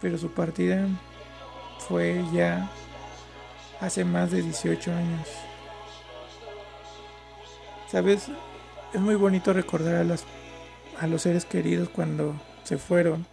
Pero 0.00 0.18
su 0.18 0.30
partida 0.30 0.86
fue 1.88 2.22
ya 2.32 2.70
hace 3.80 4.04
más 4.04 4.30
de 4.30 4.42
18 4.42 4.92
años. 4.92 5.28
Sabes, 7.90 8.28
es 8.92 9.00
muy 9.00 9.14
bonito 9.14 9.54
recordar 9.54 9.94
a, 9.94 10.04
las, 10.04 10.24
a 11.00 11.06
los 11.06 11.22
seres 11.22 11.46
queridos 11.46 11.88
cuando 11.88 12.34
se 12.64 12.76
fueron. 12.76 13.24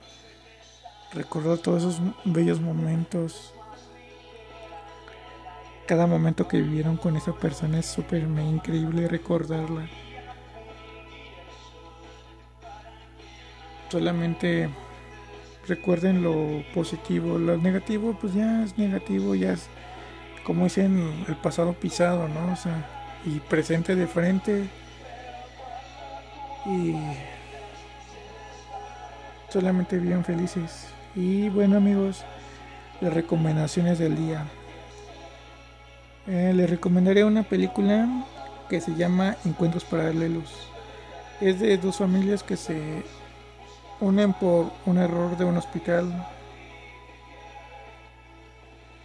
Recordar 1.13 1.59
todos 1.59 1.83
esos 1.83 2.01
bellos 2.25 2.59
momentos 2.59 3.53
cada 5.85 6.07
momento 6.07 6.47
que 6.47 6.61
vivieron 6.61 6.97
con 6.97 7.17
esa 7.17 7.33
persona 7.33 7.79
es 7.79 7.85
súper 7.85 8.23
increíble 8.23 9.07
recordarla. 9.07 9.87
Solamente 13.89 14.69
recuerden 15.67 16.23
lo 16.23 16.63
positivo, 16.73 17.37
lo 17.37 17.57
negativo 17.57 18.17
pues 18.19 18.33
ya 18.33 18.63
es 18.63 18.77
negativo, 18.77 19.35
ya 19.35 19.53
es 19.53 19.67
como 20.43 20.63
dicen 20.63 21.25
el 21.27 21.35
pasado 21.35 21.73
pisado, 21.73 22.27
¿no? 22.27 22.53
O 22.53 22.55
sea, 22.55 23.19
y 23.25 23.39
presente 23.39 23.95
de 23.95 24.07
frente 24.07 24.69
y 26.65 26.95
solamente 29.49 29.97
bien 29.97 30.23
felices. 30.23 30.87
Y 31.15 31.49
bueno 31.49 31.77
amigos, 31.77 32.23
las 32.99 33.13
recomendaciones 33.13 33.99
del 33.99 34.15
día. 34.15 34.45
Eh, 36.25 36.53
les 36.55 36.67
recomendaré 36.67 37.23
una 37.23 37.43
película 37.43 38.25
que 38.67 38.81
se 38.81 38.95
llama 38.95 39.35
Encuentros 39.45 39.83
Paralelos. 39.83 40.69
Es 41.39 41.59
de 41.59 41.77
dos 41.77 41.97
familias 41.97 42.41
que 42.41 42.57
se 42.57 43.03
unen 43.99 44.33
por 44.33 44.71
un 44.87 44.97
error 44.97 45.37
de 45.37 45.45
un 45.45 45.57
hospital. 45.57 46.25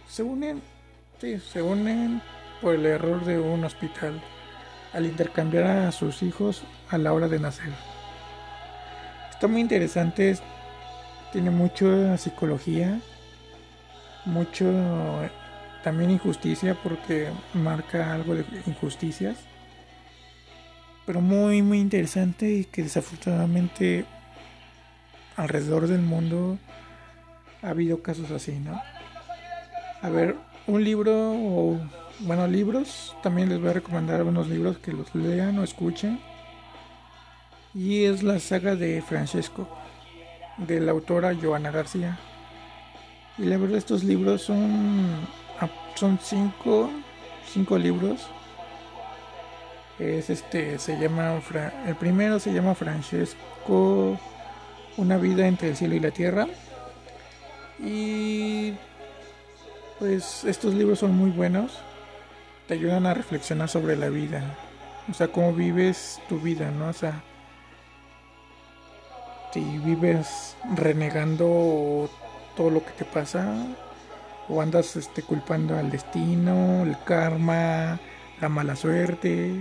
Se 0.07 0.23
unen, 0.23 0.63
sí, 1.21 1.39
se 1.39 1.61
unen 1.61 2.23
por 2.59 2.73
el 2.73 2.87
error 2.87 3.23
de 3.23 3.37
un 3.37 3.63
hospital 3.63 4.19
al 4.93 5.05
intercambiar 5.05 5.65
a 5.65 5.91
sus 5.91 6.23
hijos 6.23 6.63
a 6.89 6.97
la 6.97 7.13
hora 7.13 7.27
de 7.27 7.39
nacer. 7.39 7.71
Está 9.29 9.47
muy 9.47 9.61
interesante, 9.61 10.35
tiene 11.31 11.51
mucha 11.51 12.17
psicología, 12.17 12.99
mucho 14.25 14.65
también 15.83 16.11
injusticia 16.11 16.75
porque 16.81 17.29
marca 17.53 18.13
algo 18.13 18.35
de 18.35 18.45
injusticias. 18.65 19.37
Pero 21.05 21.21
muy, 21.21 21.61
muy 21.61 21.79
interesante 21.79 22.51
y 22.51 22.65
que 22.65 22.83
desafortunadamente 22.83 24.05
alrededor 25.35 25.87
del 25.87 26.01
mundo 26.01 26.59
ha 27.61 27.69
habido 27.69 28.03
casos 28.03 28.29
así, 28.31 28.59
¿no? 28.59 28.79
A 30.01 30.09
ver, 30.09 30.35
un 30.67 30.83
libro 30.83 31.11
o, 31.33 31.79
bueno, 32.19 32.47
libros, 32.47 33.15
también 33.23 33.49
les 33.49 33.59
voy 33.59 33.69
a 33.69 33.73
recomendar 33.73 34.17
algunos 34.17 34.47
libros 34.47 34.77
que 34.77 34.93
los 34.93 35.13
lean 35.15 35.57
o 35.57 35.63
escuchen. 35.63 36.19
Y 37.73 38.05
es 38.05 38.23
la 38.23 38.39
saga 38.39 38.75
de 38.75 39.01
Francesco, 39.01 39.67
de 40.67 40.79
la 40.79 40.91
autora 40.91 41.35
Joana 41.39 41.71
García. 41.71 42.17
Y 43.37 43.43
la 43.43 43.57
verdad 43.57 43.77
estos 43.77 44.03
libros 44.03 44.41
son 44.41 45.27
son 45.99 46.17
cinco, 46.21 46.89
cinco 47.45 47.77
libros. 47.77 48.27
Es 49.99 50.29
este, 50.29 50.79
se 50.79 50.97
llama, 50.97 51.41
el 51.85 51.95
primero 51.95 52.39
se 52.39 52.53
llama 52.53 52.73
Francesco, 52.73 54.17
una 54.95 55.17
vida 55.17 55.45
entre 55.45 55.69
el 55.69 55.75
cielo 55.75 55.95
y 55.95 55.99
la 55.99 56.11
tierra. 56.11 56.47
Y 57.79 58.75
pues 59.99 60.45
estos 60.45 60.73
libros 60.73 60.99
son 60.99 61.15
muy 61.15 61.31
buenos, 61.31 61.79
te 62.67 62.75
ayudan 62.75 63.05
a 63.05 63.13
reflexionar 63.13 63.67
sobre 63.67 63.97
la 63.97 64.07
vida, 64.07 64.55
o 65.11 65.13
sea, 65.13 65.27
cómo 65.27 65.53
vives 65.53 66.21
tu 66.29 66.39
vida, 66.39 66.71
¿no? 66.71 66.87
O 66.89 66.93
sea, 66.93 67.23
si 69.53 69.61
vives 69.79 70.55
renegando 70.75 72.09
todo 72.55 72.69
lo 72.69 72.83
que 72.83 72.91
te 72.91 73.05
pasa, 73.05 73.65
o 74.47 74.61
andas 74.61 74.95
este, 74.95 75.21
culpando 75.21 75.77
al 75.77 75.91
destino, 75.91 76.83
el 76.83 76.97
karma, 77.03 77.99
la 78.41 78.49
mala 78.49 78.75
suerte, 78.75 79.55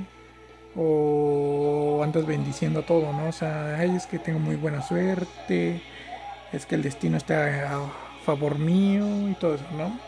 o 0.75 2.01
andas 2.03 2.27
bendiciendo 2.27 2.83
todo, 2.83 3.13
¿no? 3.13 3.29
O 3.29 3.33
sea, 3.33 3.77
ay, 3.77 3.95
es 3.97 4.07
que 4.07 4.19
tengo 4.19 4.39
muy 4.39 4.57
buena 4.57 4.83
suerte, 4.83 5.83
es 6.53 6.67
que 6.67 6.75
el 6.75 6.83
destino 6.83 7.17
está 7.17 7.77
a 7.77 7.81
favor 8.25 8.59
mío 8.59 9.29
y 9.29 9.35
todo 9.35 9.55
eso, 9.55 9.65
¿no? 9.77 9.99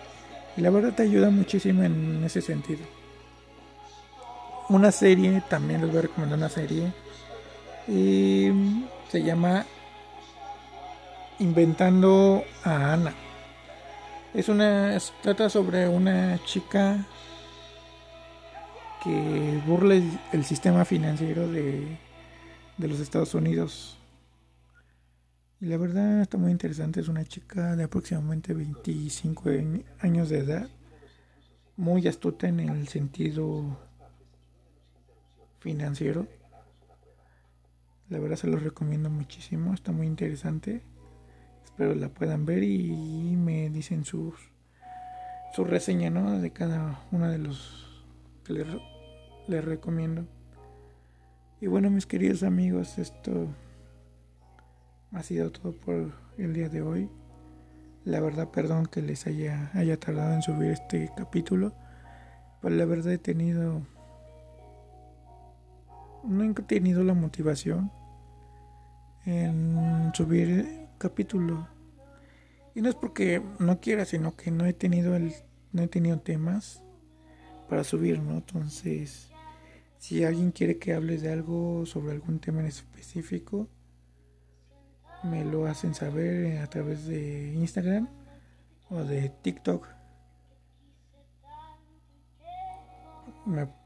Y 0.57 0.63
la 0.63 0.71
verdad 0.71 0.95
te 0.95 1.03
ayuda 1.03 1.31
muchísimo 1.31 1.83
en 1.83 2.23
ese 2.25 2.41
sentido. 2.41 2.85
Una 4.69 4.93
serie, 4.93 5.43
también 5.49 5.81
les 5.81 5.91
voy 5.91 5.99
a 5.99 6.03
recomendar 6.03 6.39
una 6.39 6.49
serie, 6.49 6.93
y 7.89 8.51
se 9.11 9.23
llama 9.23 9.67
Inventando 11.41 12.45
a 12.63 12.93
Ana 12.93 13.15
Es 14.35 14.49
una. 14.49 14.97
trata 15.23 15.51
sobre 15.51 15.89
una 15.89 16.39
chica 16.45 17.05
que 19.03 19.61
burla 19.67 19.95
el, 20.33 20.45
sistema 20.45 20.85
financiero 20.85 21.49
de, 21.49 21.99
de 22.77 22.89
los 22.89 23.01
Estados 23.01 23.35
Unidos. 23.35 23.99
Y 25.61 25.67
la 25.67 25.77
verdad 25.77 26.21
está 26.21 26.37
muy 26.39 26.53
interesante. 26.53 27.01
Es 27.01 27.09
una 27.09 27.25
chica 27.25 27.75
de 27.75 27.85
aproximadamente 27.85 28.55
25 28.55 29.51
años 30.01 30.29
de 30.29 30.39
edad. 30.39 30.69
Muy 31.77 32.07
astuta 32.07 32.47
en 32.47 32.61
el 32.61 32.87
sentido 32.89 33.79
financiero. 35.59 36.27
La 38.11 38.19
verdad 38.19 38.37
se 38.37 38.49
los 38.49 38.63
recomiendo 38.63 39.09
muchísimo. 39.09 39.73
Está 39.73 39.93
muy 39.93 40.09
interesante. 40.09 40.83
Espero 41.65 41.95
la 41.95 42.09
puedan 42.09 42.45
ver 42.45 42.65
y 42.65 43.37
me 43.37 43.71
dicen 43.71 44.05
sus 44.05 44.35
su 45.55 45.65
reseña. 45.65 46.11
De 46.11 46.53
cada 46.53 47.05
uno 47.13 47.31
de 47.31 47.39
los 47.39 48.05
que 48.45 48.53
les, 48.53 48.67
les 49.47 49.65
recomiendo. 49.65 50.27
Y 51.61 51.69
bueno, 51.69 51.89
mis 51.89 52.07
queridos 52.07 52.43
amigos, 52.43 52.99
esto 52.99 53.47
ha 55.13 55.23
sido 55.23 55.53
todo 55.53 55.73
por 55.73 56.13
el 56.37 56.53
día 56.53 56.69
de 56.69 56.83
hoy. 56.83 57.09
La 58.05 58.19
verdad, 58.19 58.51
perdón 58.51 58.87
que 58.87 59.03
les 59.03 59.29
haya, 59.29 59.71
haya 59.75 60.01
tardado 60.01 60.35
en 60.35 60.43
subir 60.43 60.73
este 60.73 61.13
capítulo. 61.17 61.75
Pero 62.61 62.75
la 62.75 62.85
verdad 62.87 63.13
he 63.13 63.19
tenido... 63.19 63.83
No 66.25 66.45
he 66.45 66.53
tenido 66.55 67.05
la 67.05 67.15
motivación 67.15 67.91
en 69.27 70.13
subir 70.15 70.89
capítulo. 70.99 71.69
Y 72.75 72.83
no 72.83 72.89
es 72.89 72.95
porque 72.95 73.43
no 73.59 73.81
quiera, 73.81 74.05
sino 74.05 74.37
que 74.37 74.51
no 74.51 74.65
he 74.67 74.73
tenido 74.73 75.17
el, 75.17 75.33
no 75.73 75.83
he 75.83 75.89
tenido 75.89 76.21
temas 76.21 76.83
para 77.69 77.85
subir, 77.85 78.21
¿no? 78.21 78.35
Entonces, 78.35 79.31
si 79.99 80.25
alguien 80.25 80.53
quiere 80.53 80.79
que 80.79 80.95
hable 80.95 81.19
de 81.19 81.33
algo 81.33 81.85
sobre 81.87 82.13
algún 82.13 82.39
tema 82.39 82.61
en 82.61 82.67
específico, 82.67 83.69
me 85.23 85.45
lo 85.45 85.67
hacen 85.67 85.95
saber 85.95 86.59
a 86.59 86.67
través 86.69 87.07
de 87.07 87.53
Instagram 87.55 88.09
o 88.89 89.05
de 89.05 89.29
TikTok. 89.43 89.89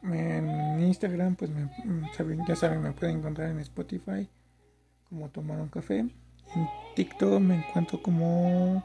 en 0.02 0.80
Instagram, 0.80 1.36
pues 1.36 1.50
me, 1.50 1.70
ya 2.46 2.56
saben, 2.56 2.82
me 2.82 2.92
pueden 2.92 3.18
encontrar 3.18 3.50
en 3.50 3.60
Spotify 3.60 4.28
como 5.08 5.28
tomar 5.28 5.60
un 5.60 5.68
café. 5.68 5.98
En 5.98 6.10
TikTok 6.94 7.40
me 7.40 7.56
encuentro 7.56 8.00
como 8.02 8.82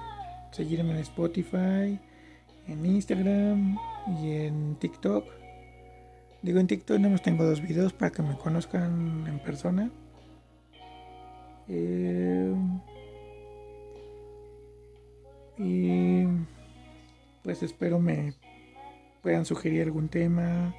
seguirme 0.50 0.92
en 0.92 0.98
Spotify, 0.98 1.98
en 2.66 2.86
Instagram 2.86 3.78
y 4.20 4.32
en 4.32 4.76
TikTok. 4.76 5.24
Digo, 6.42 6.60
en 6.60 6.66
TikTok 6.66 6.98
no 6.98 7.10
más 7.10 7.22
tengo 7.22 7.44
dos 7.44 7.60
videos 7.60 7.92
para 7.92 8.10
que 8.12 8.22
me 8.22 8.36
conozcan 8.36 9.26
en 9.26 9.38
persona. 9.40 9.90
Eh, 11.68 12.54
y 15.58 16.24
pues 17.42 17.62
espero 17.62 17.98
me 17.98 18.34
puedan 19.22 19.44
sugerir 19.44 19.82
algún 19.82 20.08
tema, 20.08 20.74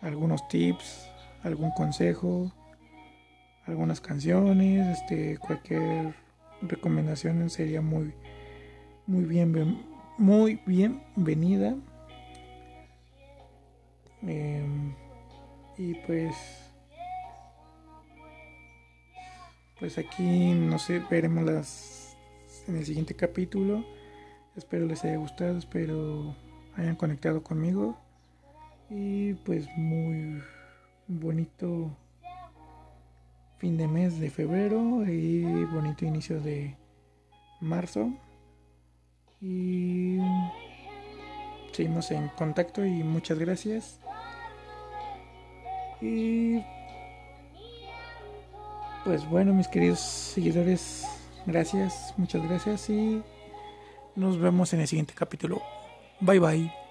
algunos 0.00 0.48
tips, 0.48 1.08
algún 1.42 1.70
consejo, 1.72 2.52
algunas 3.66 4.00
canciones, 4.00 4.98
este 4.98 5.38
cualquier 5.38 6.21
recomendación 6.62 7.48
sería 7.50 7.80
muy 7.80 8.12
muy 9.06 9.24
bien 9.24 9.82
muy 10.18 10.60
bienvenida. 10.66 11.76
Em, 14.22 14.94
y 15.76 15.94
pues 16.06 16.34
pues 19.80 19.98
aquí 19.98 20.54
no 20.54 20.78
sé 20.78 21.02
veremos 21.10 21.44
las 21.44 22.16
en 22.68 22.76
el 22.76 22.86
siguiente 22.86 23.14
capítulo. 23.14 23.84
Espero 24.56 24.86
les 24.86 25.04
haya 25.04 25.16
gustado, 25.16 25.58
espero 25.58 26.36
hayan 26.76 26.96
conectado 26.96 27.42
conmigo. 27.42 27.98
Y 28.90 29.34
pues 29.34 29.66
muy 29.76 30.42
bonito 31.08 31.96
fin 33.62 33.76
de 33.76 33.86
mes 33.86 34.18
de 34.18 34.28
febrero 34.28 35.04
y 35.06 35.44
bonito 35.66 36.04
inicio 36.04 36.40
de 36.40 36.76
marzo. 37.60 38.12
Y 39.40 40.18
seguimos 41.70 42.10
en 42.10 42.26
contacto 42.30 42.84
y 42.84 43.04
muchas 43.04 43.38
gracias. 43.38 44.00
Y 46.00 46.60
pues 49.04 49.24
bueno, 49.30 49.54
mis 49.54 49.68
queridos 49.68 50.00
seguidores 50.00 51.06
Gracias, 51.46 52.14
muchas 52.16 52.42
gracias 52.48 52.88
y 52.88 53.22
nos 54.14 54.38
vemos 54.38 54.72
en 54.74 54.80
el 54.80 54.88
siguiente 54.88 55.14
capítulo. 55.14 55.60
Bye 56.20 56.38
bye. 56.38 56.81